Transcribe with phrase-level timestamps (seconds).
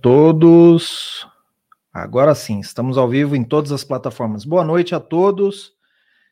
[0.00, 1.26] todos.
[1.92, 4.44] Agora sim, estamos ao vivo em todas as plataformas.
[4.44, 5.72] Boa noite a todos.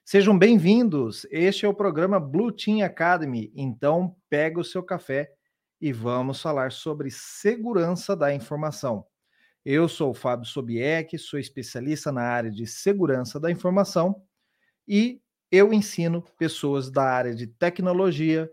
[0.04, 1.26] Sejam bem-vindos.
[1.30, 3.52] Este é o programa Blue Team Academy.
[3.56, 5.32] Então, pega o seu café
[5.80, 9.04] e vamos falar sobre segurança da informação.
[9.64, 14.22] Eu sou o Fábio Sobieck, sou especialista na área de segurança da informação
[14.86, 15.20] e
[15.50, 18.48] eu ensino pessoas da área de tecnologia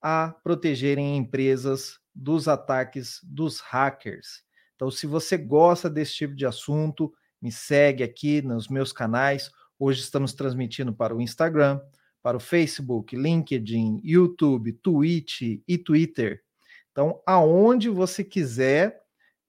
[0.00, 4.42] a protegerem empresas dos ataques dos hackers.
[4.74, 9.50] Então, se você gosta desse tipo de assunto, me segue aqui nos meus canais.
[9.78, 11.80] Hoje estamos transmitindo para o Instagram,
[12.22, 16.42] para o Facebook, LinkedIn, YouTube, Twitch e Twitter.
[16.90, 18.98] Então, aonde você quiser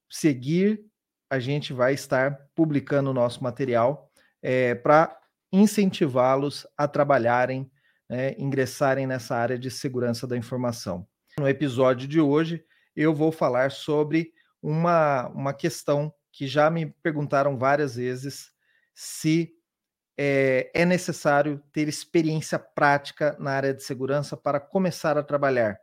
[0.10, 0.84] seguir,
[1.30, 5.18] a gente vai estar publicando o nosso material é, para
[5.52, 7.70] incentivá-los a trabalharem,
[8.10, 11.08] né, ingressarem nessa área de segurança da informação.
[11.40, 12.66] No episódio de hoje,
[12.96, 18.52] eu vou falar sobre uma, uma questão que já me perguntaram várias vezes
[18.96, 19.54] se
[20.18, 25.80] é, é necessário ter experiência prática na área de segurança para começar a trabalhar.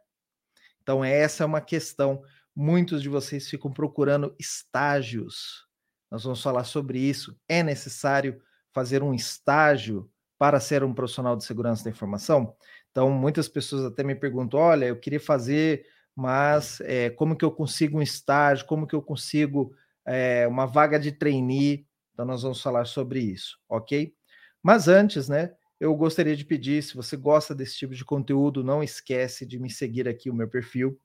[0.83, 2.21] Então, essa é uma questão.
[2.55, 5.69] Muitos de vocês ficam procurando estágios.
[6.11, 7.39] Nós vamos falar sobre isso.
[7.49, 12.57] É necessário fazer um estágio para ser um profissional de segurança da informação?
[12.95, 17.51] Então, muitas pessoas até me perguntam: olha, eu queria fazer, mas é, como que eu
[17.51, 18.67] consigo um estágio?
[18.67, 19.75] Como que eu consigo
[20.07, 21.85] é, uma vaga de trainee?
[22.13, 24.15] Então, nós vamos falar sobre isso, ok?
[24.63, 28.81] Mas antes, né, eu gostaria de pedir, se você gosta desse tipo de conteúdo, não
[28.81, 30.97] esquece de me seguir aqui o meu perfil.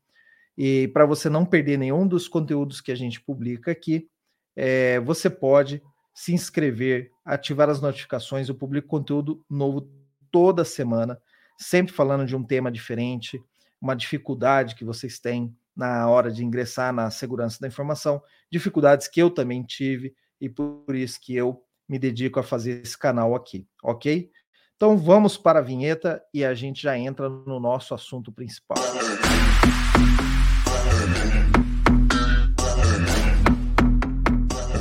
[0.55, 4.07] E para você não perder nenhum dos conteúdos que a gente publica aqui,
[4.55, 5.81] é, você pode
[6.13, 8.47] se inscrever, ativar as notificações.
[8.47, 9.89] Eu publico conteúdo novo
[10.29, 11.19] toda semana
[11.59, 13.43] sempre falando de um tema diferente,
[13.81, 19.21] uma dificuldade que vocês têm na hora de ingressar na segurança da informação, dificuldades que
[19.21, 23.67] eu também tive e por isso que eu me dedico a fazer esse canal aqui,
[23.83, 24.31] ok?
[24.75, 28.77] Então vamos para a vinheta e a gente já entra no nosso assunto principal.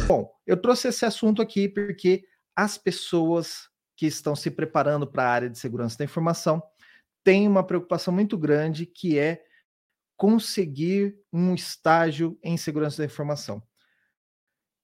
[0.07, 2.23] Bom, eu trouxe esse assunto aqui porque
[2.55, 3.68] as pessoas
[3.99, 6.63] que estão se preparando para a área de segurança da informação
[7.25, 9.45] têm uma preocupação muito grande que é
[10.17, 13.61] conseguir um estágio em segurança da informação.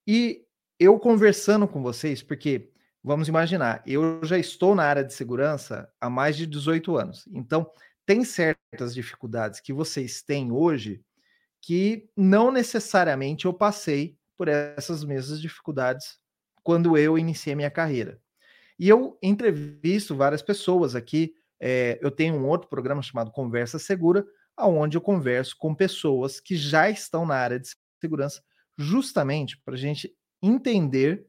[0.04, 0.44] E
[0.80, 2.72] eu conversando com vocês, porque
[3.04, 7.28] vamos imaginar, eu já estou na área de segurança há mais de 18 anos.
[7.32, 7.70] Então,
[8.04, 11.04] tem certas dificuldades que vocês têm hoje
[11.62, 16.18] que não necessariamente eu passei por essas mesmas dificuldades
[16.64, 18.20] quando eu iniciei minha carreira.
[18.78, 21.34] E eu entrevisto várias pessoas aqui.
[21.60, 24.24] É, eu tenho um outro programa chamado Conversa Segura,
[24.56, 27.68] aonde eu converso com pessoas que já estão na área de
[28.00, 28.42] segurança,
[28.76, 31.26] justamente para a gente entender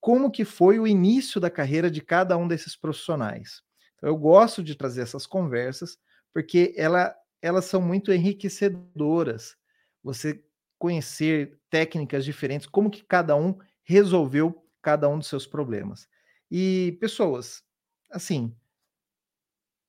[0.00, 3.62] como que foi o início da carreira de cada um desses profissionais.
[3.96, 5.96] Então, eu gosto de trazer essas conversas
[6.34, 9.56] porque ela, elas são muito enriquecedoras.
[10.02, 10.42] Você
[10.78, 16.08] conhecer técnicas diferentes, como que cada um resolveu cada um dos seus problemas.
[16.54, 17.64] E pessoas,
[18.10, 18.54] assim,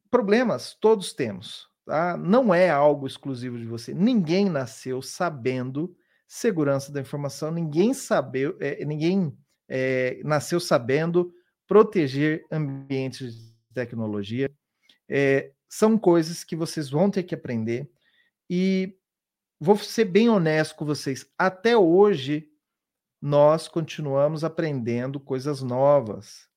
[0.09, 2.15] problemas todos temos, tá?
[2.15, 3.93] Não é algo exclusivo de você.
[3.93, 5.93] Ninguém nasceu sabendo
[6.25, 9.37] segurança da informação, ninguém sabeu, é, ninguém
[9.67, 11.33] é, nasceu sabendo
[11.67, 14.49] proteger ambientes de tecnologia.
[15.09, 17.91] É, são coisas que vocês vão ter que aprender
[18.49, 18.97] e
[19.59, 21.29] vou ser bem honesto com vocês.
[21.37, 22.49] Até hoje
[23.21, 26.52] nós continuamos aprendendo coisas novas.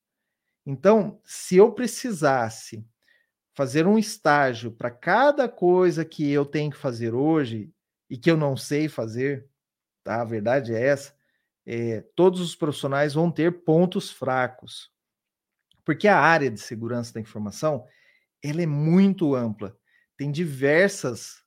[0.67, 2.85] Então, se eu precisasse
[3.55, 7.73] fazer um estágio para cada coisa que eu tenho que fazer hoje
[8.11, 9.49] e que eu não sei fazer,
[10.05, 10.21] tá?
[10.21, 11.15] A verdade é essa.
[11.65, 14.93] É, todos os profissionais vão ter pontos fracos,
[15.85, 17.87] porque a área de segurança da informação
[18.43, 19.77] ela é muito ampla,
[20.17, 21.43] tem diversas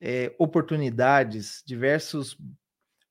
[0.00, 2.36] é, oportunidades, diversos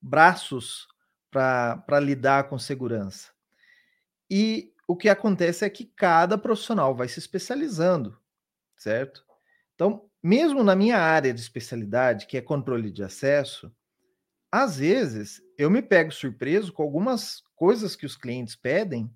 [0.01, 0.87] braços
[1.31, 3.31] para lidar com segurança.
[4.29, 8.19] E o que acontece é que cada profissional vai se especializando,
[8.75, 9.25] certo?
[9.73, 13.73] Então, mesmo na minha área de especialidade, que é controle de acesso,
[14.51, 19.09] às vezes eu me pego surpreso com algumas coisas que os clientes pedem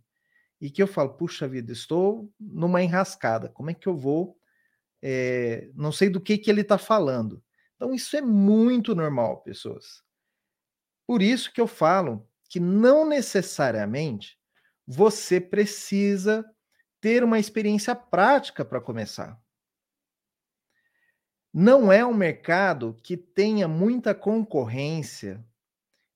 [0.61, 4.39] e que eu falo, puxa vida, estou numa enrascada, como é que eu vou?
[5.01, 7.43] É, não sei do que, que ele está falando.
[7.75, 10.01] Então, isso é muito normal, pessoas.
[11.05, 14.39] Por isso que eu falo que não necessariamente
[14.87, 16.45] você precisa
[17.01, 19.39] ter uma experiência prática para começar.
[21.53, 25.43] Não é um mercado que tenha muita concorrência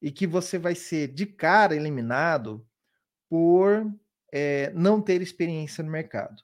[0.01, 2.66] e que você vai ser de cara eliminado
[3.30, 3.89] por
[4.31, 6.44] é, não ter experiência no mercado.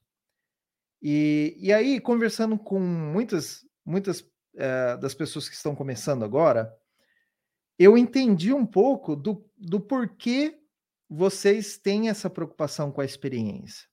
[1.01, 4.25] E, e aí, conversando com muitas, muitas
[4.55, 6.73] é, das pessoas que estão começando agora,
[7.77, 10.57] eu entendi um pouco do, do porquê
[11.15, 13.87] vocês têm essa preocupação com a experiência.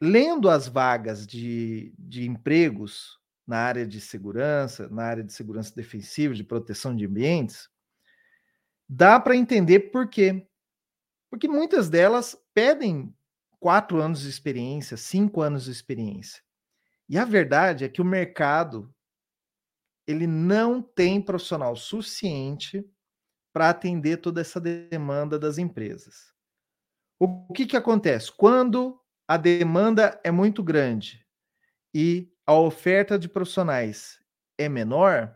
[0.00, 6.34] Lendo as vagas de, de empregos na área de segurança, na área de segurança defensiva,
[6.34, 7.68] de proteção de ambientes,
[8.88, 10.46] dá para entender por quê.
[11.28, 13.14] Porque muitas delas pedem
[13.58, 16.42] quatro anos de experiência, cinco anos de experiência.
[17.08, 18.94] E a verdade é que o mercado
[20.06, 22.88] ele não tem profissional suficiente
[23.52, 26.32] para atender toda essa demanda das empresas.
[27.18, 28.32] O que, que acontece?
[28.32, 28.98] Quando
[29.28, 31.24] a demanda é muito grande
[31.94, 34.18] e a oferta de profissionais
[34.56, 35.34] é menor,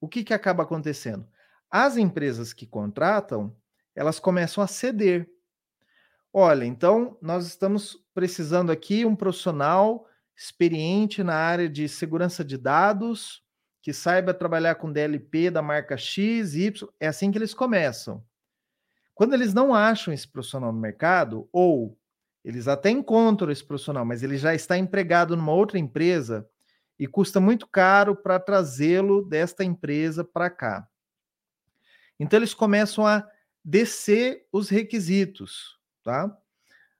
[0.00, 1.26] o que, que acaba acontecendo?
[1.70, 3.56] As empresas que contratam,
[3.94, 5.28] elas começam a ceder.
[6.32, 10.06] Olha, então nós estamos precisando aqui um profissional
[10.36, 13.42] experiente na área de segurança de dados,
[13.82, 18.24] que saiba trabalhar com DLP da marca X, Y, é assim que eles começam.
[19.12, 21.98] Quando eles não acham esse profissional no mercado, ou
[22.44, 26.48] eles até encontram esse profissional, mas ele já está empregado numa outra empresa
[26.98, 30.88] e custa muito caro para trazê-lo desta empresa para cá.
[32.18, 33.28] Então eles começam a
[33.64, 36.36] descer os requisitos, tá?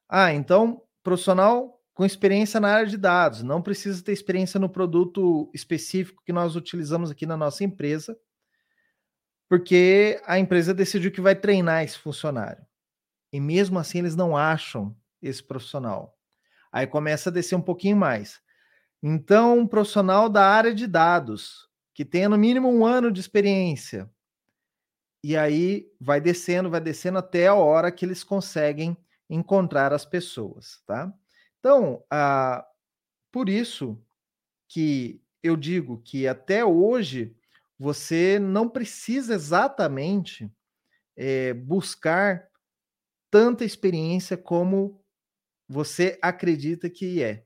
[0.08, 5.50] Ah, então profissional com experiência na área de dados, não precisa ter experiência no produto
[5.52, 8.18] específico que nós utilizamos aqui na nossa empresa,
[9.48, 12.64] porque a empresa decidiu que vai treinar esse funcionário.
[13.32, 16.16] E mesmo assim eles não acham esse profissional.
[16.72, 18.40] Aí começa a descer um pouquinho mais.
[19.02, 24.10] Então, um profissional da área de dados, que tenha no mínimo um ano de experiência,
[25.22, 28.96] e aí vai descendo, vai descendo até a hora que eles conseguem
[29.28, 31.12] encontrar as pessoas, tá?
[31.62, 32.67] Então, ah,
[33.31, 33.97] por isso
[34.69, 37.37] que eu digo que até hoje
[37.79, 40.53] você não precisa exatamente
[41.17, 42.49] é, buscar
[43.31, 45.00] tanta experiência como
[45.69, 47.44] você acredita que é.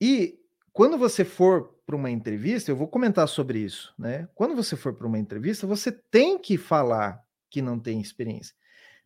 [0.00, 0.40] E
[0.72, 4.26] quando você for para uma entrevista, eu vou comentar sobre isso, né?
[4.34, 8.56] Quando você for para uma entrevista, você tem que falar que não tem experiência.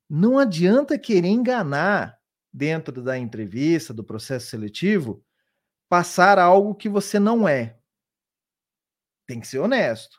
[0.08, 2.16] Não adianta querer enganar
[2.56, 5.22] dentro da entrevista, do processo seletivo,
[5.90, 7.78] passar algo que você não é.
[9.26, 10.18] Tem que ser honesto.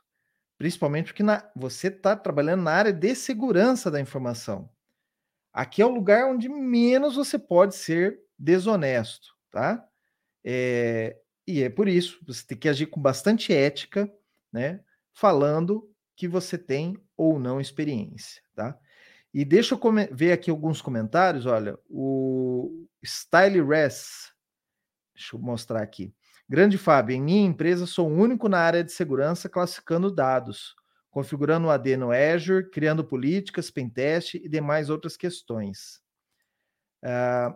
[0.56, 4.70] Principalmente porque na, você está trabalhando na área de segurança da informação.
[5.52, 9.84] Aqui é o lugar onde menos você pode ser desonesto, tá?
[10.44, 14.12] É, e é por isso, você tem que agir com bastante ética,
[14.54, 14.84] né?
[15.12, 18.80] Falando que você tem ou não experiência, tá?
[19.34, 19.80] E deixa eu
[20.12, 21.46] ver aqui alguns comentários.
[21.46, 24.32] Olha, o Style Res,
[25.14, 26.14] deixa eu mostrar aqui.
[26.50, 30.76] Grande Fábio, em minha empresa sou o único na área de segurança classificando dados,
[31.12, 36.02] configurando o AD no Azure, criando políticas, pentest e demais outras questões.
[37.04, 37.54] Uh,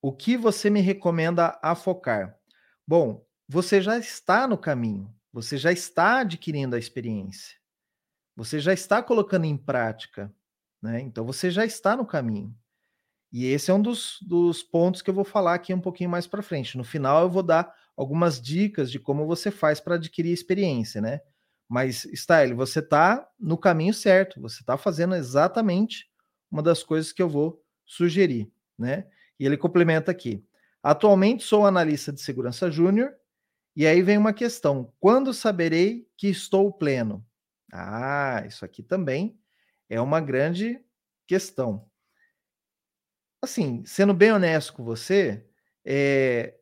[0.00, 2.38] o que você me recomenda a focar?
[2.86, 7.56] Bom, você já está no caminho, você já está adquirindo a experiência,
[8.36, 10.32] você já está colocando em prática,
[10.82, 11.00] né?
[11.00, 12.54] Então você já está no caminho.
[13.32, 16.26] E esse é um dos, dos pontos que eu vou falar aqui um pouquinho mais
[16.26, 16.76] para frente.
[16.76, 21.20] No final, eu vou dar algumas dicas de como você faz para adquirir experiência, né?
[21.68, 26.10] Mas, Style, você está no caminho certo, você está fazendo exatamente
[26.50, 29.06] uma das coisas que eu vou sugerir, né?
[29.38, 30.44] E ele complementa aqui.
[30.82, 33.12] Atualmente sou analista de segurança júnior,
[33.76, 37.24] e aí vem uma questão: quando saberei que estou pleno?
[37.72, 39.39] Ah, isso aqui também
[39.90, 40.80] é uma grande
[41.26, 41.84] questão.
[43.42, 45.44] Assim, sendo bem honesto com você,
[45.84, 46.54] é,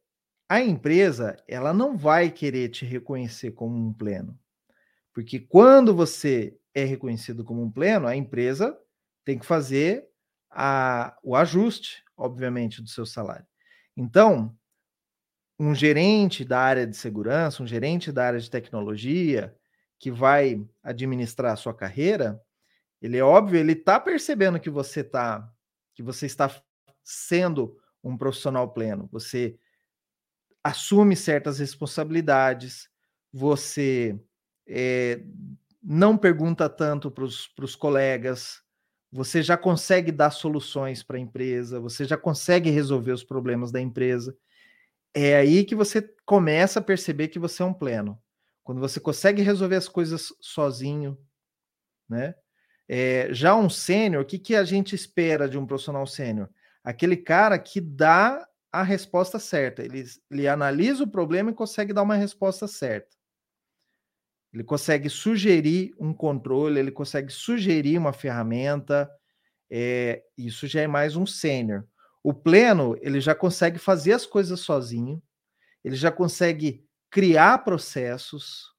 [0.49, 4.39] a empresa ela não vai querer te reconhecer como um pleno,
[5.13, 8.79] porque quando você é reconhecido como um pleno, a empresa
[9.25, 10.09] tem que fazer
[10.51, 13.47] a, o ajuste, obviamente, do seu salário.
[13.97, 14.57] Então,
[15.59, 19.55] um gerente da área de segurança, um gerente da área de tecnologia,
[19.99, 22.41] que vai administrar a sua carreira,
[23.01, 25.49] ele é óbvio, ele está percebendo que você tá,
[25.95, 26.51] que você está
[27.03, 29.09] sendo um profissional pleno.
[29.13, 29.59] Você
[30.63, 32.89] assume certas responsabilidades,
[33.33, 34.19] você
[34.67, 35.23] é,
[35.83, 38.63] não pergunta tanto para os colegas,
[39.11, 43.81] você já consegue dar soluções para a empresa, você já consegue resolver os problemas da
[43.81, 44.37] empresa.
[45.15, 48.21] É aí que você começa a perceber que você é um pleno.
[48.63, 51.19] quando você consegue resolver as coisas sozinho,
[52.07, 52.35] né?
[52.89, 56.49] É, já um sênior, o que, que a gente espera de um profissional sênior?
[56.83, 59.83] Aquele cara que dá a resposta certa.
[59.83, 63.17] Ele, ele analisa o problema e consegue dar uma resposta certa.
[64.53, 69.11] Ele consegue sugerir um controle, ele consegue sugerir uma ferramenta.
[69.71, 71.87] É, isso já é mais um sênior.
[72.23, 75.23] O pleno, ele já consegue fazer as coisas sozinho,
[75.85, 78.75] ele já consegue criar processos,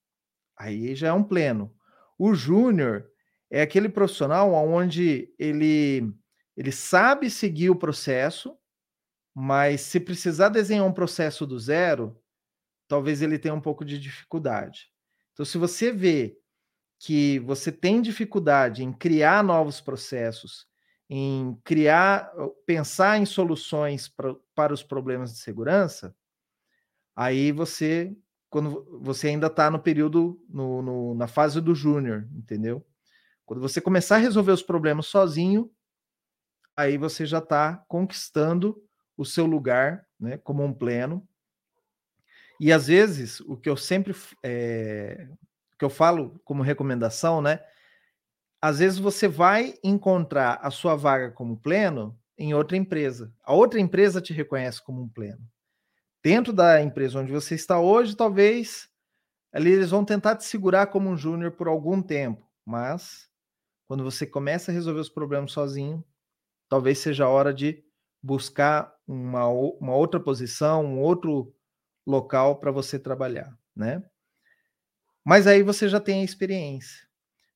[0.58, 1.74] aí já é um pleno.
[2.18, 3.10] O júnior
[3.50, 6.14] é aquele profissional onde ele,
[6.56, 8.56] ele sabe seguir o processo,
[9.34, 12.20] mas se precisar desenhar um processo do zero,
[12.88, 14.92] talvez ele tenha um pouco de dificuldade.
[15.34, 16.38] Então, se você vê
[17.00, 20.68] que você tem dificuldade em criar novos processos,
[21.10, 22.32] em criar,
[22.66, 26.14] pensar em soluções pra, para os problemas de segurança,
[27.16, 28.16] aí você,
[28.50, 32.86] quando você ainda está no período, no, no, na fase do júnior, entendeu?
[33.50, 35.72] Quando você começar a resolver os problemas sozinho,
[36.78, 38.80] aí você já está conquistando
[39.18, 41.28] o seu lugar, né, como um pleno.
[42.60, 44.16] E às vezes o que eu sempre
[44.46, 45.28] é,
[45.80, 47.60] que eu falo como recomendação, né?
[48.62, 53.34] Às vezes você vai encontrar a sua vaga como pleno em outra empresa.
[53.44, 55.42] A outra empresa te reconhece como um pleno
[56.24, 58.88] dentro da empresa onde você está hoje, talvez
[59.52, 63.29] ali eles vão tentar te segurar como um júnior por algum tempo, mas
[63.90, 66.06] quando você começa a resolver os problemas sozinho,
[66.70, 67.84] talvez seja a hora de
[68.22, 71.52] buscar uma, uma outra posição, um outro
[72.06, 74.04] local para você trabalhar, né?
[75.26, 77.08] Mas aí você já tem a experiência,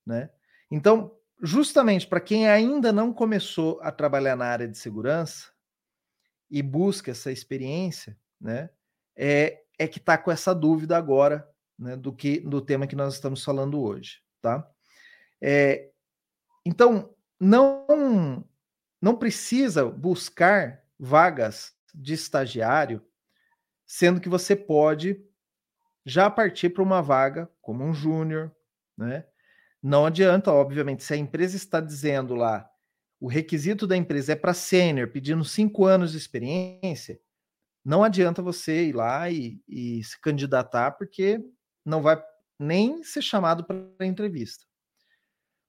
[0.04, 0.32] né?
[0.72, 5.52] Então, justamente para quem ainda não começou a trabalhar na área de segurança
[6.50, 8.72] e busca essa experiência, né,
[9.16, 11.48] é, é que está com essa dúvida agora
[11.78, 14.68] né, do que do tema que nós estamos falando hoje, tá?
[15.40, 15.93] É,
[16.66, 18.46] então não
[19.02, 23.06] não precisa buscar vagas de estagiário,
[23.86, 25.22] sendo que você pode
[26.06, 28.56] já partir para uma vaga como um júnior,
[28.98, 29.26] né?
[29.82, 32.70] Não adianta, obviamente, se a empresa está dizendo lá
[33.24, 37.18] o requisito da empresa é para sênior, pedindo cinco anos de experiência,
[37.84, 41.42] não adianta você ir lá e, e se candidatar, porque
[41.86, 42.22] não vai
[42.60, 44.66] nem ser chamado para entrevista.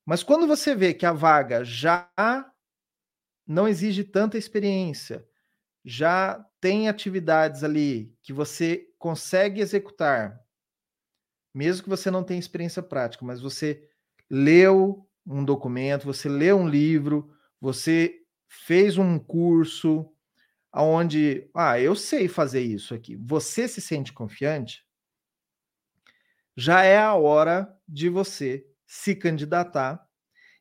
[0.05, 2.09] Mas quando você vê que a vaga já
[3.47, 5.25] não exige tanta experiência,
[5.85, 10.39] já tem atividades ali que você consegue executar,
[11.53, 13.87] mesmo que você não tenha experiência prática, mas você
[14.29, 17.31] leu um documento, você leu um livro,
[17.61, 20.11] você fez um curso,
[20.71, 23.15] aonde, ah, eu sei fazer isso aqui.
[23.17, 24.83] Você se sente confiante?
[26.57, 30.07] Já é a hora de você se candidatar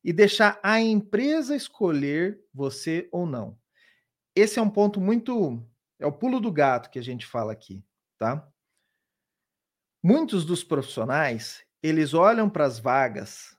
[0.03, 3.57] e deixar a empresa escolher você ou não.
[4.35, 5.65] Esse é um ponto muito
[5.99, 7.83] é o pulo do gato que a gente fala aqui,
[8.19, 8.47] tá?
[10.03, 13.57] Muitos dos profissionais, eles olham para as vagas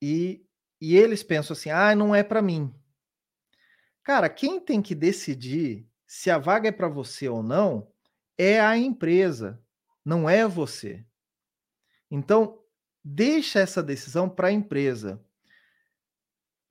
[0.00, 0.46] e,
[0.80, 2.72] e eles pensam assim: "Ah, não é para mim".
[4.02, 7.90] Cara, quem tem que decidir se a vaga é para você ou não
[8.38, 9.60] é a empresa,
[10.04, 11.04] não é você.
[12.10, 12.63] Então,
[13.04, 15.22] deixa essa decisão para a empresa.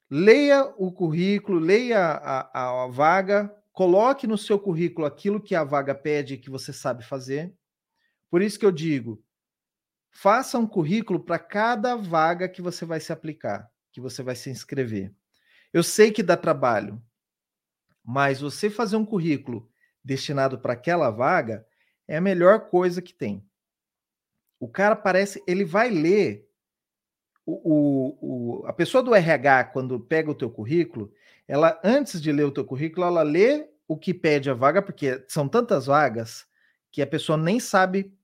[0.09, 5.63] Leia o currículo, leia a, a, a, vaga, coloque no seu currículo aquilo que a
[5.63, 7.53] vaga pede que você sabe fazer.
[8.29, 9.23] Por isso que eu digo,
[10.11, 14.49] faça um currículo para cada vaga que você vai se aplicar, que você vai se
[14.49, 15.13] inscrever.
[15.71, 17.01] Eu sei que dá trabalho,
[18.03, 19.69] mas você fazer um currículo
[20.03, 21.65] destinado para aquela vaga
[22.07, 23.47] é a melhor coisa que tem.
[24.63, 26.47] O cara parece, ele vai ler
[27.45, 31.11] o, o, o, a pessoa do RH, quando pega o teu currículo,
[31.45, 35.21] ela, antes de ler o teu currículo, ela lê o que pede a vaga, porque
[35.27, 36.45] são tantas vagas
[36.93, 38.17] que a pessoa nem sabe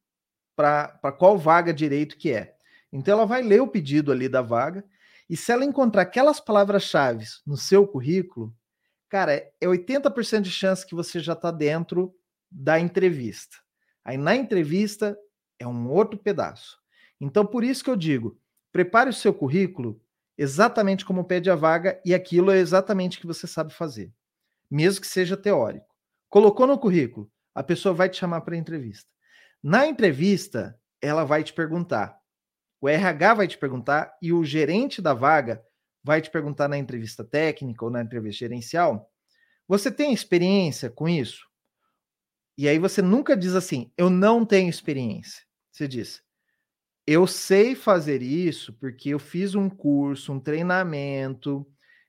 [0.55, 2.55] para qual vaga direito que é.
[2.89, 4.85] Então ela vai ler o pedido ali da vaga,
[5.29, 8.55] e se ela encontrar aquelas palavras-chave no seu currículo,
[9.09, 12.15] cara, é 80% de chance que você já está dentro
[12.49, 13.57] da entrevista.
[14.05, 15.17] Aí na entrevista
[15.59, 16.77] é um outro pedaço.
[17.19, 18.39] Então, por isso que eu digo,
[18.71, 20.01] prepare o seu currículo
[20.37, 24.13] exatamente como pede a vaga e aquilo é exatamente o que você sabe fazer,
[24.71, 25.85] mesmo que seja teórico.
[26.29, 29.09] Colocou no currículo, a pessoa vai te chamar para entrevista.
[29.61, 32.17] Na entrevista, ela vai te perguntar.
[32.79, 35.61] O RH vai te perguntar e o gerente da vaga
[36.01, 39.11] vai te perguntar na entrevista técnica ou na entrevista gerencial,
[39.67, 41.45] você tem experiência com isso?
[42.57, 45.43] E aí você nunca diz assim, eu não tenho experiência.
[45.79, 46.21] Você diz,
[47.07, 51.65] eu sei fazer isso porque eu fiz um curso, um treinamento,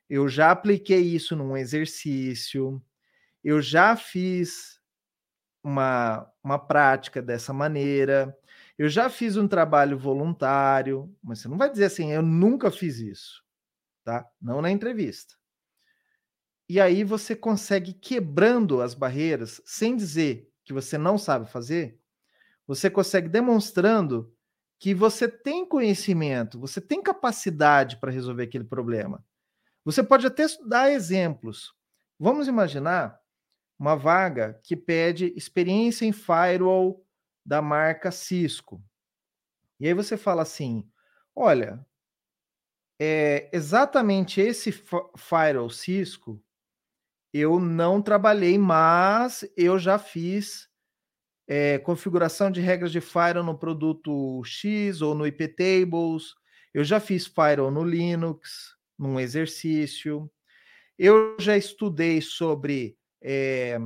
[0.09, 2.83] eu já apliquei isso num exercício,
[3.45, 4.81] eu já fiz
[5.62, 8.37] uma, uma prática dessa maneira,
[8.77, 12.99] eu já fiz um trabalho voluntário, mas você não vai dizer assim, eu nunca fiz
[12.99, 13.45] isso,
[14.03, 14.29] tá?
[14.43, 15.37] Não na entrevista.
[16.69, 22.00] E aí você consegue quebrando as barreiras, sem dizer que você não sabe fazer,
[22.67, 24.35] você consegue demonstrando
[24.79, 29.25] que você tem conhecimento, você tem capacidade para resolver aquele problema.
[29.85, 31.75] Você pode até dar exemplos.
[32.19, 33.21] Vamos imaginar
[33.79, 37.05] uma vaga que pede experiência em firewall
[37.45, 38.83] da marca Cisco.
[39.79, 40.88] E aí você fala assim:
[41.35, 41.85] olha,
[42.99, 46.43] é, exatamente esse firewall Cisco
[47.33, 50.70] eu não trabalhei, mas eu já fiz
[51.52, 56.37] é, configuração de regras de firewall no produto X ou no IP Tables.
[56.73, 60.30] Eu já fiz firewall no Linux, num exercício.
[60.97, 63.76] Eu já estudei sobre é,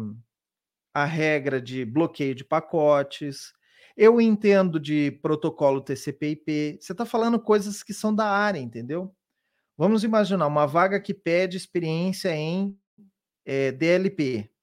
[0.92, 3.54] a regra de bloqueio de pacotes.
[3.97, 6.76] Eu entendo de protocolo TCP/IP.
[6.78, 9.16] Você está falando coisas que são da área, entendeu?
[9.75, 12.78] Vamos imaginar uma vaga que pede experiência em
[13.47, 14.53] é, DLP.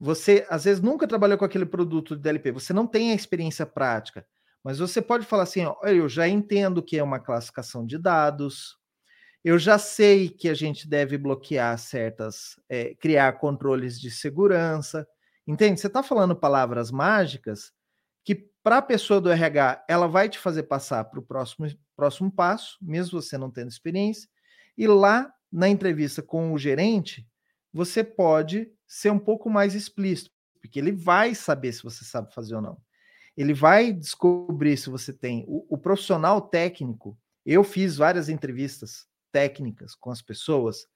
[0.00, 3.66] Você às vezes nunca trabalhou com aquele produto de DLP, você não tem a experiência
[3.66, 4.26] prática,
[4.64, 8.80] mas você pode falar assim: ó, eu já entendo que é uma classificação de dados,
[9.44, 15.06] eu já sei que a gente deve bloquear certas, é, criar controles de segurança.
[15.46, 15.80] Entende?
[15.80, 17.72] Você está falando palavras mágicas
[18.22, 21.66] que, para a pessoa do RH, ela vai te fazer passar para o próximo,
[21.96, 24.28] próximo passo, mesmo você não tendo experiência.
[24.76, 27.26] E lá na entrevista com o gerente,
[27.72, 32.56] você pode ser um pouco mais explícito, porque ele vai saber se você sabe fazer
[32.56, 32.80] ou não.
[33.36, 35.44] Ele vai descobrir se você tem.
[35.46, 40.86] O, o profissional técnico, eu fiz várias entrevistas técnicas com as pessoas.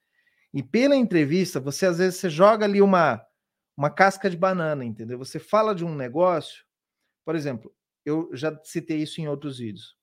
[0.53, 3.25] E pela entrevista, você às vezes você joga ali uma,
[3.77, 5.19] uma casca de banana, entendeu?
[5.19, 6.65] Você fala de um negócio,
[7.25, 9.97] por exemplo, eu já citei isso em outros vídeos.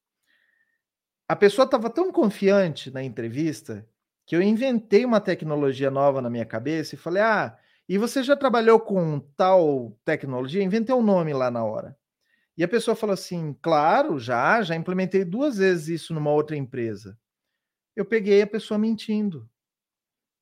[1.28, 3.88] A pessoa estava tão confiante na entrevista
[4.26, 7.58] que eu inventei uma tecnologia nova na minha cabeça e falei: "Ah,
[7.90, 11.98] e você já trabalhou com tal tecnologia?" Inventei um nome lá na hora.
[12.58, 17.18] E a pessoa falou assim: "Claro, já, já implementei duas vezes isso numa outra empresa."
[17.96, 19.50] eu peguei a pessoa mentindo.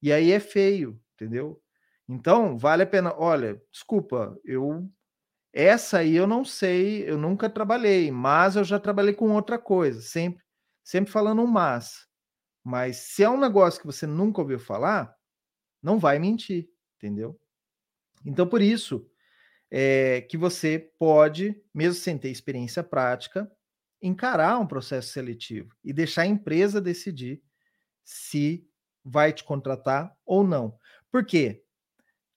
[0.02, 1.62] E aí é feio, entendeu?
[2.08, 3.14] Então, vale a pena.
[3.18, 4.90] Olha, desculpa, eu.
[5.54, 10.02] Essa aí eu não sei, eu nunca trabalhei, mas eu já trabalhei com outra coisa,
[10.02, 10.44] sempre,
[10.84, 12.09] sempre falando um mas.
[12.64, 15.14] Mas se é um negócio que você nunca ouviu falar,
[15.82, 17.40] não vai mentir, entendeu?
[18.26, 19.10] Então, por isso
[19.72, 23.50] é, que você pode, mesmo sem ter experiência prática,
[24.02, 27.42] encarar um processo seletivo e deixar a empresa decidir
[28.04, 28.66] se
[29.04, 30.78] vai te contratar ou não.
[31.12, 31.64] Por quê?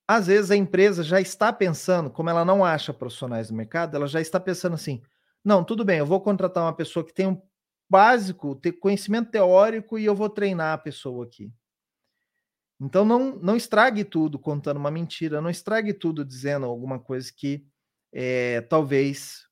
[0.06, 4.06] Às vezes a empresa já está pensando, como ela não acha profissionais no mercado, ela
[4.06, 5.02] já está pensando assim:
[5.44, 7.40] não, tudo bem, eu vou contratar uma pessoa que tem um
[7.92, 11.52] básico, ter conhecimento teórico e eu vou treinar a pessoa aqui.
[12.80, 17.66] Então não, não estrague tudo contando uma mentira, não estrague tudo dizendo alguma coisa que
[18.10, 19.46] é, talvez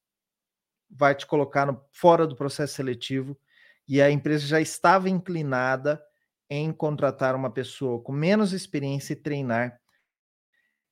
[0.90, 3.38] vai te colocar no, fora do processo seletivo
[3.86, 6.02] e a empresa já estava inclinada
[6.48, 9.78] em contratar uma pessoa com menos experiência e treinar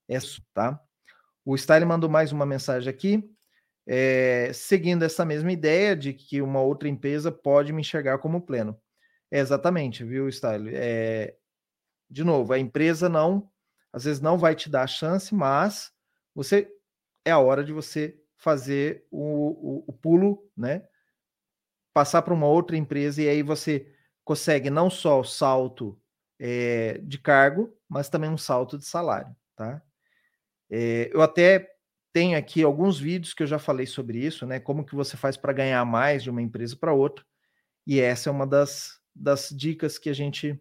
[0.07, 0.79] isso, tá?
[1.47, 3.25] O Style mandou mais uma mensagem aqui,
[3.91, 8.79] é, seguindo essa mesma ideia de que uma outra empresa pode me enxergar como pleno.
[9.31, 10.71] É exatamente, viu, Style?
[10.75, 11.35] É,
[12.11, 13.51] de novo, a empresa não,
[13.91, 15.91] às vezes não vai te dar a chance, mas
[16.35, 16.71] você
[17.25, 20.87] é a hora de você fazer o, o, o pulo, né?
[21.95, 23.91] Passar para uma outra empresa e aí você
[24.23, 25.99] consegue não só o salto
[26.39, 29.83] é, de cargo, mas também um salto de salário, tá?
[30.71, 31.78] É, eu até
[32.13, 34.59] tenho aqui alguns vídeos que eu já falei sobre isso, né?
[34.59, 37.25] Como que você faz para ganhar mais de uma empresa para outra.
[37.87, 40.61] E essa é uma das, das dicas que a gente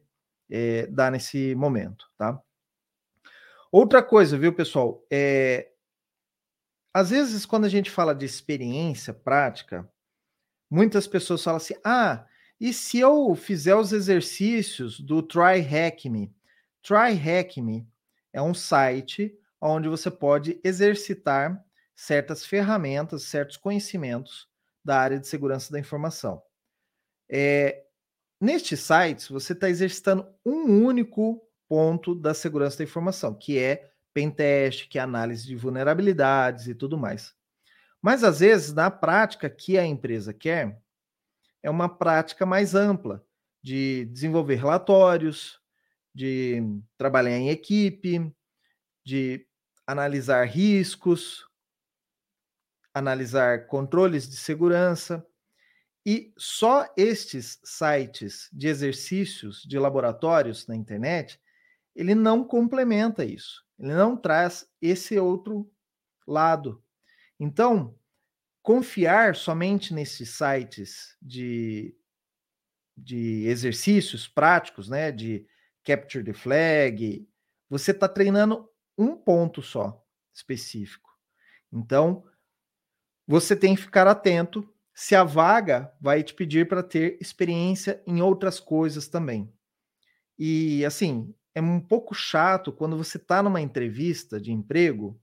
[0.49, 2.41] é, dá nesse momento, tá?
[3.71, 5.05] Outra coisa, viu, pessoal?
[5.11, 5.71] É,
[6.93, 9.87] às vezes, quando a gente fala de experiência prática,
[10.69, 12.25] muitas pessoas falam assim: ah,
[12.59, 16.33] e se eu fizer os exercícios do Try Hack Me?
[16.81, 17.87] Try Hack Me
[18.33, 21.63] é um site onde você pode exercitar
[21.95, 24.47] certas ferramentas, certos conhecimentos
[24.83, 26.41] da área de segurança da informação.
[27.29, 27.83] É,
[28.39, 34.87] neste site, você está exercitando um único ponto da segurança da informação, que é pentest,
[34.87, 37.35] que é análise de vulnerabilidades e tudo mais.
[38.01, 40.79] Mas às vezes, na prática que a empresa quer,
[41.61, 43.25] é uma prática mais ampla
[43.61, 45.59] de desenvolver relatórios,
[46.15, 46.63] de
[46.97, 48.33] trabalhar em equipe,
[49.07, 49.47] de
[49.87, 51.47] analisar riscos,
[52.93, 55.25] analisar controles de segurança.
[56.05, 61.39] E só estes sites de exercícios de laboratórios na internet,
[61.95, 63.63] ele não complementa isso.
[63.79, 65.71] Ele não traz esse outro
[66.27, 66.83] lado.
[67.39, 67.97] Então,
[68.61, 71.95] confiar somente nesses sites de,
[72.97, 75.47] de exercícios práticos, né, de
[75.85, 77.25] capture the flag,
[77.69, 81.09] você está treinando um ponto só específico.
[81.71, 82.23] Então,
[83.27, 88.21] você tem que ficar atento se a vaga vai te pedir para ter experiência em
[88.21, 89.51] outras coisas também.
[90.39, 95.19] E assim, é um pouco chato quando você está numa entrevista de emprego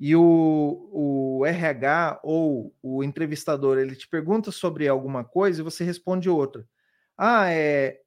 [0.00, 0.88] e o,
[1.40, 6.66] o RH ou o entrevistador ele te pergunta sobre alguma coisa e você responde outra.
[7.16, 8.00] Ah, é.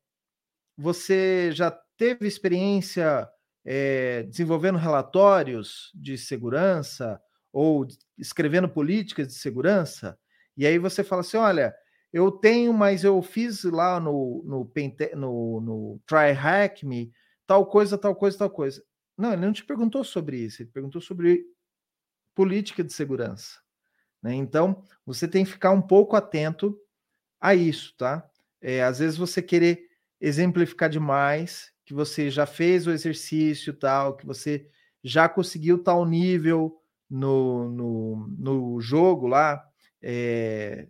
[0.77, 3.29] Você já teve experiência
[3.65, 7.19] é, desenvolvendo relatórios de segurança
[7.51, 10.17] ou escrevendo políticas de segurança?
[10.55, 11.75] E aí você fala assim: olha,
[12.13, 14.71] eu tenho, mas eu fiz lá no, no,
[15.15, 17.11] no, no Try Hack Me
[17.47, 18.83] tal coisa, tal coisa, tal coisa.
[19.17, 21.45] Não, ele não te perguntou sobre isso, ele perguntou sobre
[22.33, 23.59] política de segurança.
[24.21, 24.33] Né?
[24.33, 26.77] Então, você tem que ficar um pouco atento
[27.39, 28.27] a isso, tá?
[28.61, 29.87] É, às vezes você querer
[30.19, 34.67] exemplificar demais, que você já fez o exercício tal, que você
[35.03, 39.63] já conseguiu tal nível no, no, no jogo lá,
[40.01, 40.87] é,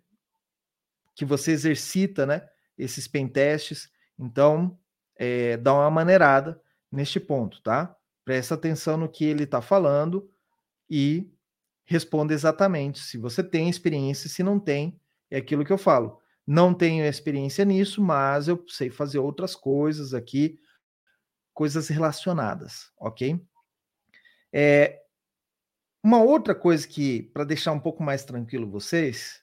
[1.13, 2.47] que você exercita, né?
[2.77, 3.89] Esses pentestes.
[4.17, 4.77] Então,
[5.17, 6.59] é, dá uma maneirada
[6.91, 7.95] neste ponto, tá?
[8.23, 10.29] Presta atenção no que ele está falando
[10.89, 11.29] e
[11.85, 16.19] responda exatamente se você tem experiência, se não tem, é aquilo que eu falo.
[16.47, 20.59] Não tenho experiência nisso, mas eu sei fazer outras coisas aqui,
[21.55, 23.41] coisas relacionadas, ok?
[24.53, 25.01] É,
[26.03, 29.41] uma outra coisa que, para deixar um pouco mais tranquilo vocês,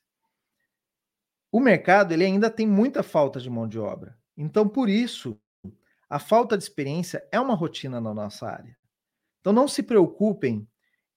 [1.51, 4.17] o mercado ele ainda tem muita falta de mão de obra.
[4.37, 5.41] Então, por isso,
[6.09, 8.77] a falta de experiência é uma rotina na nossa área.
[9.41, 10.69] Então, não se preocupem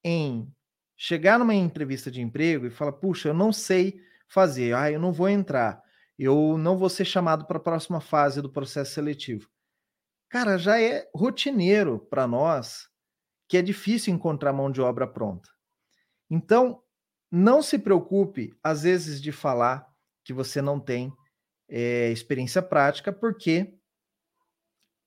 [0.03, 0.51] em
[0.95, 5.11] chegar numa entrevista de emprego e falar: puxa, eu não sei fazer, ah, eu não
[5.11, 5.83] vou entrar,
[6.17, 9.49] eu não vou ser chamado para a próxima fase do processo seletivo.
[10.35, 12.89] Cara, já é rotineiro para nós
[13.47, 15.49] que é difícil encontrar mão de obra pronta.
[16.29, 16.83] Então,
[17.31, 19.87] não se preocupe, às vezes, de falar
[20.25, 21.13] que você não tem
[21.69, 23.79] é, experiência prática, porque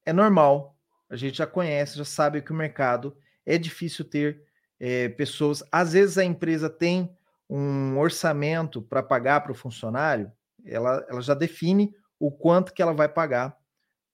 [0.07, 0.75] é normal.
[1.11, 3.15] A gente já conhece, já sabe que o mercado
[3.45, 4.43] é difícil ter
[4.81, 5.63] é, pessoas.
[5.71, 7.15] Às vezes a empresa tem
[7.51, 10.33] um orçamento para pagar para o funcionário,
[10.65, 13.58] ela, ela já define o quanto que ela vai pagar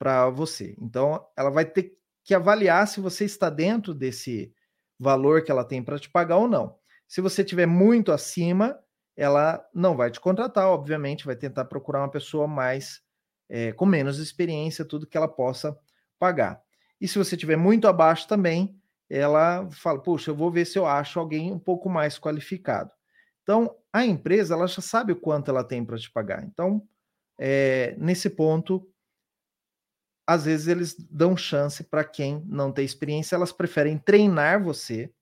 [0.05, 0.77] para você.
[0.79, 4.53] Então, ela vai ter que avaliar se você está dentro desse
[5.01, 6.77] valor que ela tem para te pagar ou não.
[7.09, 8.79] Se você estiver muito acima,
[9.17, 13.01] ela não vai te contratar, obviamente, vai tentar procurar uma pessoa mais
[13.49, 15.75] é, com menos experiência, tudo que ela possa
[16.19, 16.61] pagar.
[17.01, 20.87] E se você estiver muito abaixo também, ela fala, puxa, eu vou ver se eu
[20.87, 22.91] acho alguém um pouco mais qualificado.
[23.43, 26.45] Então, a empresa, ela já sabe o quanto ela tem para te pagar.
[26.45, 26.87] Então,
[27.39, 28.87] é, nesse ponto,
[30.27, 35.13] às vezes eles dão chance para quem não tem experiência, elas preferem treinar você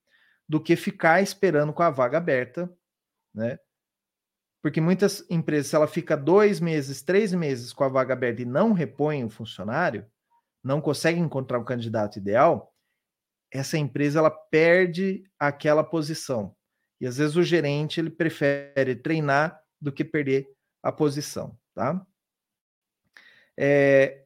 [0.48, 2.72] do que ficar esperando com a vaga aberta,
[3.34, 3.58] né?
[4.62, 8.44] Porque muitas empresas, se ela fica dois meses, três meses com a vaga aberta e
[8.44, 10.06] não repõe o funcionário,
[10.62, 12.72] não consegue encontrar o candidato ideal,
[13.50, 16.54] essa empresa ela perde aquela posição.
[17.00, 20.48] E às vezes o gerente ele prefere treinar do que perder
[20.80, 22.06] a posição, tá?
[23.58, 24.21] É,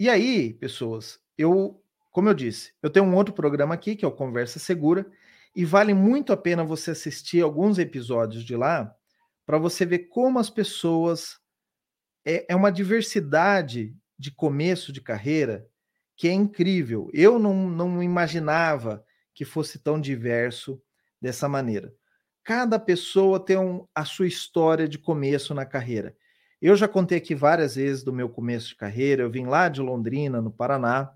[0.00, 4.08] e aí, pessoas, eu, como eu disse, eu tenho um outro programa aqui que é
[4.08, 5.06] o Conversa Segura
[5.54, 8.90] e vale muito a pena você assistir alguns episódios de lá
[9.44, 11.38] para você ver como as pessoas
[12.24, 15.68] é, é uma diversidade de começo de carreira
[16.16, 17.10] que é incrível.
[17.12, 20.80] Eu não, não imaginava que fosse tão diverso
[21.20, 21.94] dessa maneira.
[22.42, 26.16] Cada pessoa tem um, a sua história de começo na carreira.
[26.60, 29.22] Eu já contei aqui várias vezes do meu começo de carreira.
[29.22, 31.10] Eu vim lá de Londrina, no Paraná,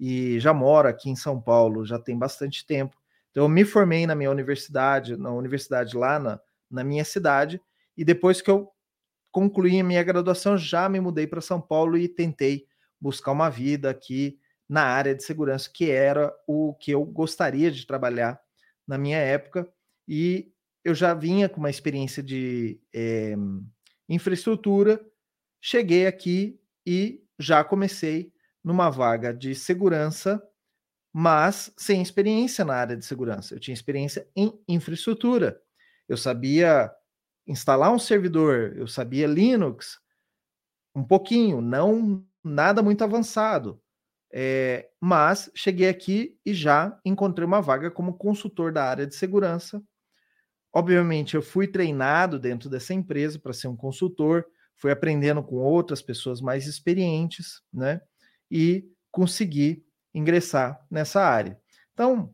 [0.00, 2.96] e já moro aqui em São Paulo, já tem bastante tempo.
[3.30, 7.60] Então, eu me formei na minha universidade, na universidade lá na, na minha cidade,
[7.94, 8.70] e depois que eu
[9.30, 12.66] concluí a minha graduação, já me mudei para São Paulo e tentei
[12.98, 17.86] buscar uma vida aqui na área de segurança, que era o que eu gostaria de
[17.86, 18.40] trabalhar
[18.86, 19.68] na minha época.
[20.08, 20.50] E
[20.82, 23.36] eu já vinha com uma experiência de é,
[24.08, 25.04] infraestrutura,
[25.60, 30.42] cheguei aqui e já comecei numa vaga de segurança,
[31.12, 33.54] mas sem experiência na área de segurança.
[33.54, 35.60] Eu tinha experiência em infraestrutura.
[36.08, 36.92] Eu sabia
[37.46, 40.00] instalar um servidor, eu sabia Linux,
[40.94, 43.80] um pouquinho, não nada muito avançado.
[44.32, 49.82] É, mas cheguei aqui e já encontrei uma vaga como consultor da área de segurança.
[50.76, 56.02] Obviamente, eu fui treinado dentro dessa empresa para ser um consultor, fui aprendendo com outras
[56.02, 58.02] pessoas mais experientes, né?
[58.50, 61.58] E consegui ingressar nessa área.
[61.94, 62.30] Então,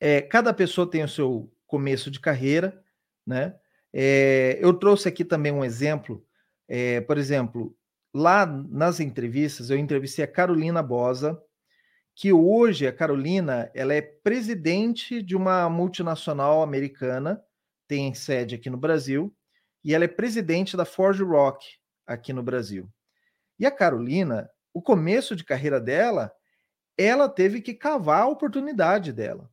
[0.00, 2.82] é, cada pessoa tem o seu começo de carreira,
[3.26, 3.54] né?
[3.92, 6.24] É, eu trouxe aqui também um exemplo,
[6.66, 7.76] é, por exemplo,
[8.14, 11.38] lá nas entrevistas, eu entrevistei a Carolina Bosa,
[12.14, 17.44] que hoje a Carolina ela é presidente de uma multinacional americana,
[17.88, 19.34] tem sede aqui no Brasil,
[19.82, 21.66] e ela é presidente da Forge Rock
[22.06, 22.88] aqui no Brasil.
[23.58, 26.32] E a Carolina, o começo de carreira dela,
[26.96, 29.50] ela teve que cavar a oportunidade dela.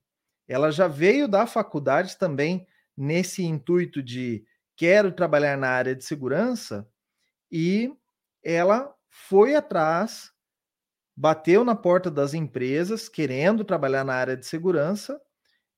[0.47, 4.45] Ela já veio da faculdade também nesse intuito de
[4.75, 6.87] quero trabalhar na área de segurança
[7.51, 7.95] e
[8.43, 10.31] ela foi atrás,
[11.15, 15.19] bateu na porta das empresas querendo trabalhar na área de segurança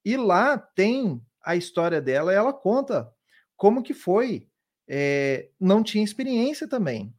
[0.04, 2.34] e lá tem a história dela.
[2.34, 3.10] Ela conta
[3.56, 4.50] como que foi,
[4.86, 7.16] é, não tinha experiência também.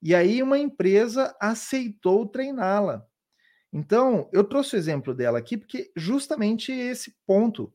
[0.00, 3.04] E aí uma empresa aceitou treiná-la.
[3.72, 7.72] Então, eu trouxe o exemplo dela aqui porque justamente esse ponto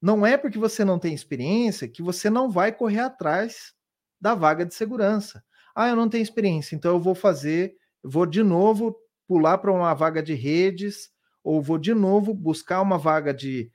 [0.00, 3.72] não é porque você não tem experiência que você não vai correr atrás
[4.20, 5.42] da vaga de segurança.
[5.74, 9.92] Ah, eu não tenho experiência, então eu vou fazer, vou de novo pular para uma
[9.94, 11.10] vaga de redes,
[11.42, 13.70] ou vou de novo buscar uma vaga de,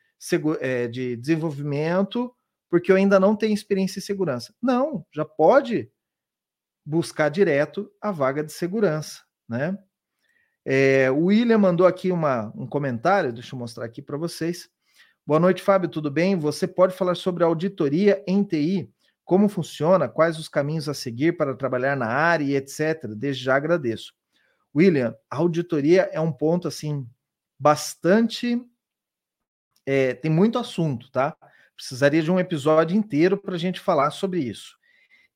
[0.92, 2.34] de desenvolvimento,
[2.70, 4.54] porque eu ainda não tenho experiência em segurança.
[4.62, 5.92] Não, já pode
[6.86, 9.78] buscar direto a vaga de segurança, né?
[10.64, 14.70] É, o William mandou aqui uma, um comentário, deixa eu mostrar aqui para vocês.
[15.26, 16.36] Boa noite, Fábio, tudo bem?
[16.36, 18.92] Você pode falar sobre auditoria em TI,
[19.26, 23.08] como funciona, quais os caminhos a seguir para trabalhar na área e etc.
[23.16, 24.14] Desde já agradeço.
[24.76, 27.08] William, a auditoria é um ponto assim
[27.60, 28.64] bastante
[29.86, 31.36] é, tem muito assunto, tá?
[31.76, 34.78] Precisaria de um episódio inteiro para a gente falar sobre isso.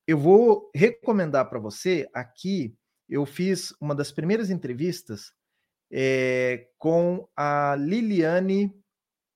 [0.08, 2.76] Eu vou recomendar para você aqui.
[3.10, 5.34] Eu fiz uma das primeiras entrevistas
[5.92, 8.72] é, com a Liliane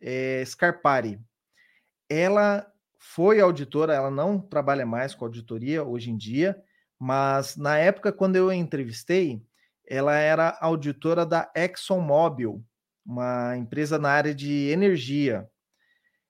[0.02, 1.20] é, Scarpari.
[2.08, 6.62] Ela foi auditora, ela não trabalha mais com auditoria hoje em dia,
[7.00, 9.42] mas na época, quando eu entrevistei,
[9.88, 12.64] ela era auditora da ExxonMobil,
[13.10, 15.50] uma empresa na área de energia.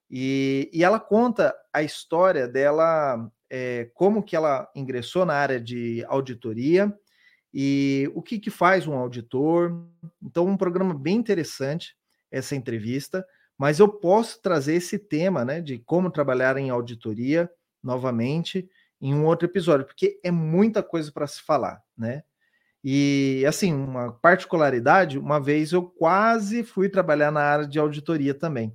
[0.10, 6.04] E, e ela conta a história dela, é, como que ela ingressou na área de
[6.08, 6.94] auditoria
[7.54, 9.86] e o que, que faz um auditor.
[10.22, 11.96] Então, um programa bem interessante
[12.32, 13.26] essa entrevista
[13.60, 17.52] mas eu posso trazer esse tema, né, de como trabalhar em auditoria
[17.84, 18.70] novamente
[19.02, 22.24] em um outro episódio, porque é muita coisa para se falar, né?
[22.84, 28.74] E assim, uma particularidade, uma vez eu quase fui trabalhar na área de auditoria também.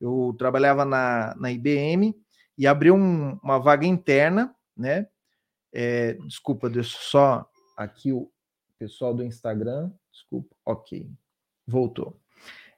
[0.00, 2.14] Eu trabalhava na, na IBM
[2.58, 5.06] e abri um, uma vaga interna, né?
[5.72, 8.30] É, desculpa, deixa só aqui o
[8.78, 9.90] pessoal do Instagram.
[10.12, 11.08] Desculpa, ok,
[11.66, 12.20] voltou.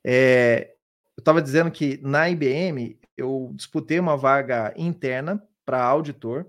[0.04, 0.74] É,
[1.16, 6.46] eu estava dizendo que na IBM eu disputei uma vaga interna para auditor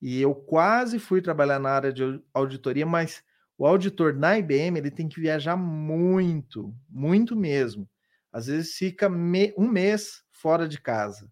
[0.00, 2.02] e eu quase fui trabalhar na área de
[2.32, 3.22] auditoria, mas
[3.58, 7.90] o auditor na IBM ele tem que viajar muito, muito mesmo.
[8.32, 11.28] Às vezes fica me, um mês fora de casa.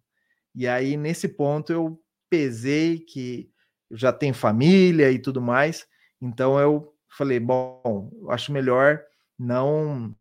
[0.53, 1.97] E aí, nesse ponto, eu
[2.29, 3.49] pesei que
[3.89, 5.87] já tenho família e tudo mais.
[6.21, 9.01] Então eu falei, bom, eu acho melhor
[9.39, 10.13] não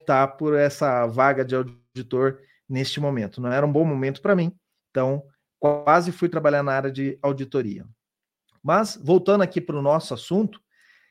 [0.00, 3.40] estar por essa vaga de auditor neste momento.
[3.40, 4.52] Não era um bom momento para mim,
[4.90, 5.24] então
[5.58, 7.86] quase fui trabalhar na área de auditoria.
[8.62, 10.60] Mas voltando aqui para o nosso assunto